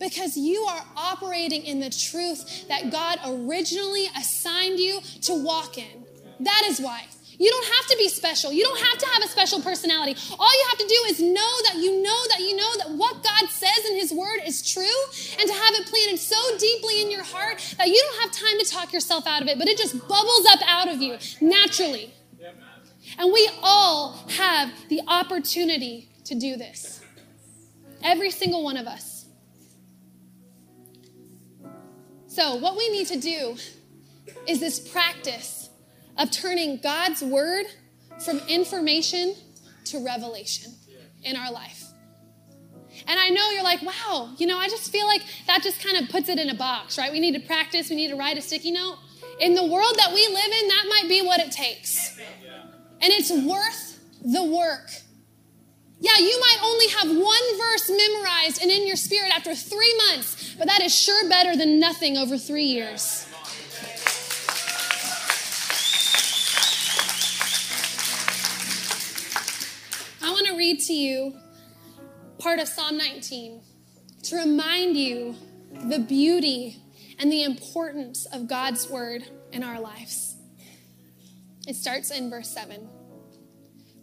Because 0.00 0.36
you 0.36 0.62
are 0.62 0.82
operating 0.96 1.62
in 1.62 1.78
the 1.78 1.90
truth 1.90 2.66
that 2.68 2.90
God 2.90 3.20
originally 3.24 4.06
assigned 4.18 4.80
you 4.80 5.00
to 5.22 5.34
walk 5.34 5.78
in. 5.78 6.04
That 6.40 6.64
is 6.66 6.80
why. 6.80 7.04
You 7.40 7.50
don't 7.50 7.74
have 7.74 7.86
to 7.86 7.96
be 7.96 8.08
special. 8.08 8.52
You 8.52 8.64
don't 8.64 8.80
have 8.80 8.98
to 8.98 9.06
have 9.14 9.22
a 9.24 9.28
special 9.28 9.62
personality. 9.62 10.14
All 10.38 10.52
you 10.52 10.66
have 10.68 10.78
to 10.78 10.86
do 10.86 11.04
is 11.08 11.20
know 11.20 11.52
that 11.64 11.76
you 11.76 12.02
know 12.02 12.20
that 12.28 12.40
you 12.40 12.54
know 12.54 12.76
that 12.78 12.90
what 12.90 13.22
God 13.24 13.48
says 13.48 13.86
in 13.88 13.96
His 13.96 14.12
Word 14.12 14.40
is 14.46 14.70
true 14.70 14.84
and 15.38 15.48
to 15.48 15.54
have 15.54 15.74
it 15.74 15.86
planted 15.86 16.18
so 16.18 16.36
deeply 16.58 17.00
in 17.00 17.10
your 17.10 17.24
heart 17.24 17.56
that 17.78 17.88
you 17.88 17.96
don't 17.96 18.20
have 18.22 18.30
time 18.30 18.58
to 18.58 18.70
talk 18.70 18.92
yourself 18.92 19.26
out 19.26 19.40
of 19.40 19.48
it, 19.48 19.58
but 19.58 19.68
it 19.68 19.78
just 19.78 20.06
bubbles 20.06 20.46
up 20.50 20.60
out 20.66 20.92
of 20.92 21.00
you 21.00 21.16
naturally. 21.40 22.12
And 23.18 23.32
we 23.32 23.48
all 23.62 24.18
have 24.36 24.70
the 24.90 25.00
opportunity 25.08 26.10
to 26.24 26.34
do 26.34 26.56
this. 26.56 27.00
Every 28.02 28.30
single 28.30 28.62
one 28.62 28.76
of 28.76 28.86
us. 28.86 29.09
So, 32.30 32.54
what 32.54 32.76
we 32.76 32.88
need 32.90 33.08
to 33.08 33.18
do 33.18 33.56
is 34.46 34.60
this 34.60 34.78
practice 34.78 35.68
of 36.16 36.30
turning 36.30 36.78
God's 36.80 37.22
word 37.22 37.66
from 38.24 38.38
information 38.46 39.34
to 39.86 40.04
revelation 40.04 40.72
in 41.24 41.34
our 41.34 41.50
life. 41.50 41.86
And 43.08 43.18
I 43.18 43.30
know 43.30 43.50
you're 43.50 43.64
like, 43.64 43.82
wow, 43.82 44.32
you 44.38 44.46
know, 44.46 44.58
I 44.58 44.68
just 44.68 44.92
feel 44.92 45.08
like 45.08 45.22
that 45.48 45.64
just 45.64 45.82
kind 45.82 45.96
of 45.96 46.08
puts 46.08 46.28
it 46.28 46.38
in 46.38 46.50
a 46.50 46.54
box, 46.54 46.96
right? 46.96 47.10
We 47.10 47.18
need 47.18 47.34
to 47.34 47.40
practice, 47.40 47.90
we 47.90 47.96
need 47.96 48.10
to 48.10 48.16
write 48.16 48.38
a 48.38 48.42
sticky 48.42 48.70
note. 48.70 48.98
In 49.40 49.54
the 49.54 49.64
world 49.66 49.94
that 49.96 50.12
we 50.14 50.24
live 50.28 50.52
in, 50.62 50.68
that 50.68 50.86
might 50.88 51.08
be 51.08 51.22
what 51.22 51.40
it 51.40 51.50
takes. 51.50 52.16
And 53.00 53.12
it's 53.12 53.32
worth 53.32 53.98
the 54.22 54.44
work. 54.44 54.88
Yeah, 56.02 56.16
you 56.18 56.40
might 56.40 56.56
only 56.62 56.88
have 56.88 57.08
one 57.08 57.58
verse 57.58 57.90
memorized 57.90 58.62
and 58.62 58.70
in 58.70 58.86
your 58.86 58.96
spirit 58.96 59.30
after 59.36 59.54
three 59.54 59.94
months, 60.08 60.54
but 60.58 60.66
that 60.66 60.80
is 60.80 60.98
sure 60.98 61.28
better 61.28 61.54
than 61.56 61.78
nothing 61.78 62.16
over 62.16 62.38
three 62.38 62.64
years. 62.64 63.26
I 70.22 70.32
want 70.32 70.46
to 70.46 70.56
read 70.56 70.80
to 70.80 70.94
you 70.94 71.34
part 72.38 72.60
of 72.60 72.68
Psalm 72.68 72.96
19 72.96 73.60
to 74.22 74.36
remind 74.36 74.96
you 74.96 75.34
the 75.84 75.98
beauty 75.98 76.78
and 77.18 77.30
the 77.30 77.42
importance 77.42 78.24
of 78.32 78.48
God's 78.48 78.88
word 78.88 79.24
in 79.52 79.62
our 79.62 79.78
lives. 79.78 80.36
It 81.68 81.76
starts 81.76 82.10
in 82.10 82.30
verse 82.30 82.48
7. 82.48 82.88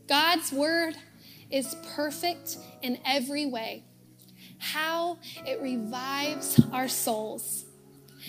God's 0.07 0.51
word 0.51 0.95
is 1.49 1.75
perfect 1.95 2.57
in 2.81 2.99
every 3.05 3.45
way. 3.45 3.83
How 4.59 5.19
it 5.45 5.61
revives 5.61 6.59
our 6.71 6.87
souls. 6.87 7.65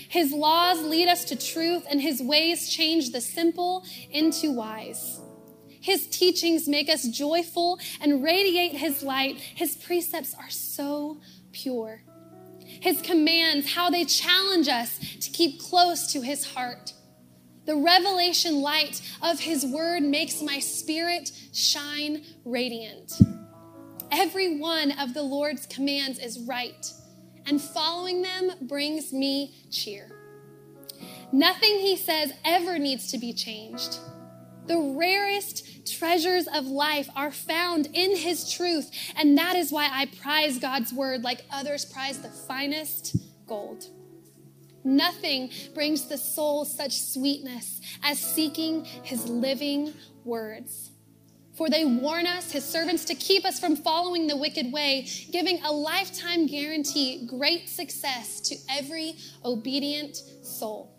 His 0.09 0.33
laws 0.33 0.81
lead 0.83 1.09
us 1.09 1.25
to 1.27 1.37
truth, 1.37 1.85
and 1.91 2.01
his 2.01 2.23
ways 2.23 2.69
change 2.69 3.13
the 3.13 3.21
simple 3.21 3.85
into 4.11 4.53
wise. 4.53 5.21
His 5.81 6.07
teachings 6.07 6.69
make 6.69 6.89
us 6.89 7.05
joyful 7.05 7.79
and 8.01 8.23
radiate 8.23 8.73
His 8.73 9.03
light. 9.03 9.37
His 9.37 9.77
precepts 9.77 10.35
are 10.35 10.51
so 10.51 11.19
pure. 11.53 12.03
His 12.65 13.01
commands, 13.01 13.73
how 13.73 13.89
they 13.91 14.05
challenge 14.05 14.69
us 14.69 14.99
to 14.99 15.31
keep 15.31 15.61
close 15.61 16.13
to 16.13 16.21
His 16.21 16.45
heart. 16.45 16.93
The 17.69 17.77
revelation 17.77 18.63
light 18.63 19.03
of 19.21 19.41
His 19.41 19.67
word 19.67 20.03
makes 20.03 20.41
my 20.41 20.59
spirit 20.59 21.31
shine 21.53 22.25
radiant. 22.47 23.13
Every 24.11 24.59
one 24.59 24.93
of 24.93 25.13
the 25.13 25.21
Lord's 25.21 25.67
commands 25.67 26.19
is 26.19 26.41
right, 26.41 26.91
and 27.45 27.61
following 27.61 28.23
them 28.23 28.53
brings 28.63 29.13
me 29.13 29.55
cheer. 29.71 30.11
Nothing 31.31 31.81
He 31.81 31.95
says 31.95 32.33
ever 32.43 32.79
needs 32.79 33.11
to 33.11 33.19
be 33.19 33.35
changed. 33.35 33.99
The 34.67 34.95
rarest 34.99 35.95
treasures 35.99 36.49
of 36.49 36.65
life 36.65 37.11
are 37.15 37.31
found 37.31 37.91
in 37.93 38.17
His 38.17 38.51
truth. 38.51 38.91
And 39.15 39.37
that 39.37 39.57
is 39.57 39.71
why 39.71 39.91
I 39.93 40.07
prize 40.07 40.59
God's 40.59 40.95
word 40.95 41.23
like 41.23 41.45
others 41.53 41.85
prize 41.85 42.23
the 42.23 42.31
finest 42.31 43.15
gold. 43.47 43.89
Nothing 44.85 45.51
brings 45.75 46.07
the 46.07 46.19
soul 46.19 46.64
such 46.64 47.01
sweetness 47.01 47.81
as 48.03 48.19
seeking 48.19 48.85
His 48.85 49.29
living 49.29 49.93
words. 50.25 50.91
For 51.55 51.69
they 51.69 51.85
warn 51.85 52.27
us, 52.27 52.53
His 52.53 52.64
servants, 52.64 53.05
to 53.07 53.14
keep 53.14 53.45
us 53.45 53.59
from 53.59 53.75
following 53.75 54.29
the 54.29 54.37
wicked 54.37 54.73
way, 54.73 55.09
giving 55.33 55.61
a 55.62 55.73
lifetime 55.73 56.47
guarantee, 56.47 57.27
great 57.27 57.69
success 57.69 58.41
to 58.43 58.57
every 58.71 59.17
obedient 59.45 60.17
soul. 60.43 60.95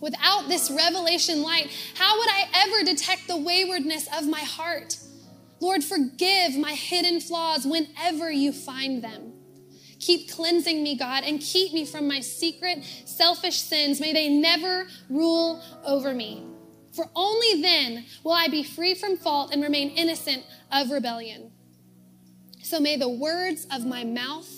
Without 0.00 0.48
this 0.48 0.70
revelation 0.70 1.42
light, 1.42 1.70
how 1.96 2.18
would 2.18 2.28
I 2.30 2.48
ever 2.54 2.84
detect 2.84 3.26
the 3.26 3.36
waywardness 3.36 4.08
of 4.16 4.26
my 4.26 4.40
heart? 4.40 4.96
Lord, 5.60 5.82
forgive 5.82 6.56
my 6.56 6.72
hidden 6.72 7.20
flaws 7.20 7.66
whenever 7.66 8.30
you 8.30 8.52
find 8.52 9.02
them. 9.02 9.37
Keep 10.00 10.30
cleansing 10.30 10.82
me, 10.82 10.96
God, 10.96 11.24
and 11.24 11.40
keep 11.40 11.72
me 11.72 11.84
from 11.84 12.06
my 12.06 12.20
secret, 12.20 12.84
selfish 13.04 13.60
sins. 13.60 14.00
May 14.00 14.12
they 14.12 14.28
never 14.28 14.86
rule 15.08 15.62
over 15.84 16.14
me. 16.14 16.44
For 16.92 17.10
only 17.14 17.60
then 17.62 18.06
will 18.24 18.32
I 18.32 18.48
be 18.48 18.62
free 18.62 18.94
from 18.94 19.16
fault 19.16 19.52
and 19.52 19.62
remain 19.62 19.90
innocent 19.90 20.44
of 20.72 20.90
rebellion. 20.90 21.52
So 22.62 22.80
may 22.80 22.96
the 22.96 23.08
words 23.08 23.66
of 23.72 23.86
my 23.86 24.04
mouth, 24.04 24.48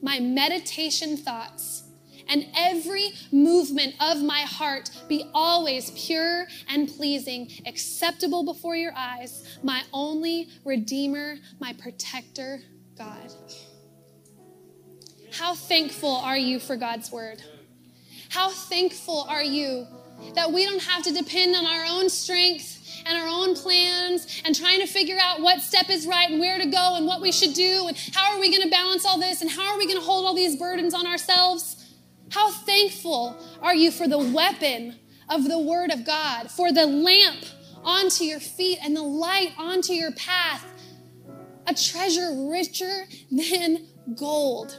my 0.00 0.20
meditation 0.20 1.16
thoughts, 1.16 1.84
and 2.28 2.46
every 2.56 3.10
movement 3.30 3.94
of 4.00 4.22
my 4.22 4.42
heart 4.42 4.90
be 5.08 5.28
always 5.34 5.90
pure 5.90 6.46
and 6.68 6.88
pleasing, 6.88 7.50
acceptable 7.66 8.44
before 8.44 8.76
your 8.76 8.92
eyes, 8.96 9.58
my 9.62 9.82
only 9.92 10.48
Redeemer, 10.64 11.36
my 11.60 11.72
protector, 11.74 12.62
God. 12.96 13.30
How 15.32 15.54
thankful 15.54 16.16
are 16.16 16.36
you 16.36 16.58
for 16.58 16.76
God's 16.76 17.10
word? 17.10 17.42
How 18.28 18.50
thankful 18.50 19.26
are 19.28 19.42
you 19.42 19.86
that 20.34 20.52
we 20.52 20.64
don't 20.66 20.82
have 20.82 21.02
to 21.04 21.12
depend 21.12 21.56
on 21.56 21.66
our 21.66 21.84
own 21.88 22.10
strength 22.10 22.78
and 23.06 23.16
our 23.16 23.26
own 23.26 23.54
plans 23.54 24.42
and 24.44 24.54
trying 24.54 24.80
to 24.80 24.86
figure 24.86 25.16
out 25.18 25.40
what 25.40 25.60
step 25.60 25.88
is 25.88 26.06
right 26.06 26.30
and 26.30 26.38
where 26.38 26.58
to 26.58 26.66
go 26.66 26.96
and 26.96 27.06
what 27.06 27.22
we 27.22 27.32
should 27.32 27.54
do 27.54 27.86
and 27.88 27.96
how 28.14 28.34
are 28.34 28.40
we 28.40 28.50
going 28.50 28.62
to 28.62 28.70
balance 28.70 29.06
all 29.06 29.18
this 29.18 29.40
and 29.40 29.50
how 29.50 29.72
are 29.72 29.78
we 29.78 29.86
going 29.86 29.98
to 29.98 30.04
hold 30.04 30.26
all 30.26 30.34
these 30.34 30.56
burdens 30.56 30.92
on 30.92 31.06
ourselves? 31.06 31.94
How 32.30 32.50
thankful 32.50 33.36
are 33.62 33.74
you 33.74 33.90
for 33.90 34.06
the 34.06 34.18
weapon 34.18 34.98
of 35.28 35.48
the 35.48 35.58
Word 35.58 35.90
of 35.90 36.04
God, 36.04 36.50
for 36.50 36.72
the 36.72 36.86
lamp 36.86 37.44
onto 37.82 38.24
your 38.24 38.40
feet 38.40 38.78
and 38.82 38.94
the 38.94 39.02
light 39.02 39.52
onto 39.58 39.94
your 39.94 40.12
path? 40.12 40.66
A 41.66 41.74
treasure 41.74 42.48
richer 42.50 43.06
than 43.30 43.86
gold. 44.14 44.78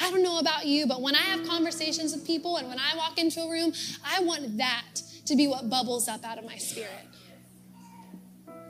I 0.00 0.10
don't 0.10 0.22
know 0.22 0.38
about 0.38 0.66
you, 0.66 0.86
but 0.86 1.00
when 1.00 1.14
I 1.14 1.22
have 1.22 1.46
conversations 1.46 2.14
with 2.14 2.26
people 2.26 2.58
and 2.58 2.68
when 2.68 2.78
I 2.78 2.96
walk 2.96 3.18
into 3.18 3.40
a 3.40 3.50
room, 3.50 3.72
I 4.04 4.20
want 4.20 4.58
that 4.58 5.00
to 5.26 5.36
be 5.36 5.46
what 5.46 5.70
bubbles 5.70 6.08
up 6.08 6.24
out 6.24 6.38
of 6.38 6.44
my 6.44 6.56
spirit. 6.56 6.90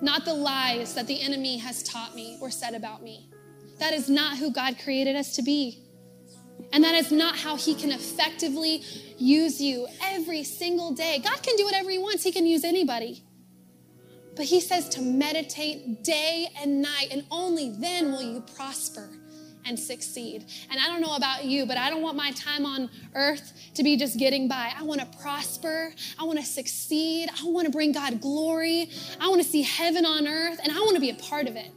Not 0.00 0.24
the 0.24 0.34
lies 0.34 0.94
that 0.94 1.06
the 1.06 1.20
enemy 1.20 1.58
has 1.58 1.82
taught 1.82 2.14
me 2.14 2.38
or 2.40 2.50
said 2.50 2.74
about 2.74 3.02
me. 3.02 3.28
That 3.78 3.92
is 3.92 4.08
not 4.08 4.38
who 4.38 4.52
God 4.52 4.78
created 4.82 5.16
us 5.16 5.34
to 5.36 5.42
be. 5.42 5.82
And 6.72 6.84
that 6.84 6.94
is 6.94 7.10
not 7.12 7.36
how 7.36 7.56
He 7.56 7.74
can 7.74 7.92
effectively 7.92 8.82
use 9.18 9.60
you 9.60 9.86
every 10.02 10.44
single 10.44 10.92
day. 10.92 11.20
God 11.22 11.42
can 11.42 11.56
do 11.56 11.64
whatever 11.64 11.90
He 11.90 11.98
wants, 11.98 12.22
He 12.24 12.32
can 12.32 12.46
use 12.46 12.64
anybody. 12.64 13.22
But 14.34 14.46
He 14.46 14.60
says 14.60 14.88
to 14.90 15.02
meditate 15.02 16.04
day 16.04 16.48
and 16.60 16.82
night, 16.82 17.08
and 17.10 17.24
only 17.30 17.70
then 17.70 18.12
will 18.12 18.22
you 18.22 18.42
prosper 18.54 19.08
and 19.66 19.78
succeed. 19.78 20.46
And 20.70 20.80
I 20.80 20.86
don't 20.86 21.00
know 21.00 21.16
about 21.16 21.44
you, 21.44 21.66
but 21.66 21.76
I 21.76 21.90
don't 21.90 22.02
want 22.02 22.16
my 22.16 22.30
time 22.32 22.64
on 22.64 22.88
earth 23.14 23.52
to 23.74 23.82
be 23.82 23.96
just 23.96 24.18
getting 24.18 24.48
by. 24.48 24.72
I 24.76 24.82
want 24.82 25.00
to 25.00 25.18
prosper. 25.18 25.92
I 26.18 26.24
want 26.24 26.38
to 26.38 26.44
succeed. 26.44 27.28
I 27.28 27.44
want 27.44 27.66
to 27.66 27.72
bring 27.72 27.92
God 27.92 28.20
glory. 28.20 28.90
I 29.20 29.28
want 29.28 29.42
to 29.42 29.48
see 29.48 29.62
heaven 29.62 30.06
on 30.06 30.26
earth, 30.26 30.60
and 30.62 30.72
I 30.72 30.80
want 30.80 30.94
to 30.94 31.00
be 31.00 31.10
a 31.10 31.14
part 31.14 31.46
of 31.46 31.56
it. 31.56 31.70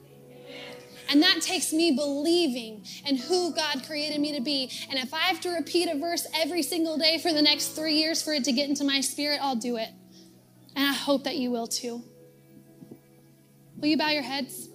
And 1.09 1.23
that 1.23 1.41
takes 1.41 1.73
me 1.73 1.91
believing 1.91 2.85
in 3.07 3.17
who 3.17 3.53
God 3.53 3.83
created 3.85 4.21
me 4.21 4.35
to 4.37 4.41
be. 4.41 4.71
And 4.91 4.99
if 4.99 5.11
I 5.11 5.21
have 5.21 5.41
to 5.41 5.49
repeat 5.49 5.89
a 5.89 5.97
verse 5.97 6.27
every 6.35 6.61
single 6.61 6.99
day 6.99 7.17
for 7.17 7.33
the 7.33 7.41
next 7.41 7.69
three 7.69 7.95
years 7.95 8.21
for 8.21 8.31
it 8.33 8.43
to 8.43 8.51
get 8.51 8.69
into 8.69 8.83
my 8.83 9.01
spirit, 9.01 9.39
I'll 9.41 9.55
do 9.55 9.77
it. 9.77 9.89
And 10.75 10.87
I 10.87 10.93
hope 10.93 11.23
that 11.23 11.37
you 11.37 11.49
will 11.49 11.65
too. 11.65 12.03
Will 13.77 13.87
you 13.87 13.97
bow 13.97 14.09
your 14.09 14.21
heads? 14.21 14.68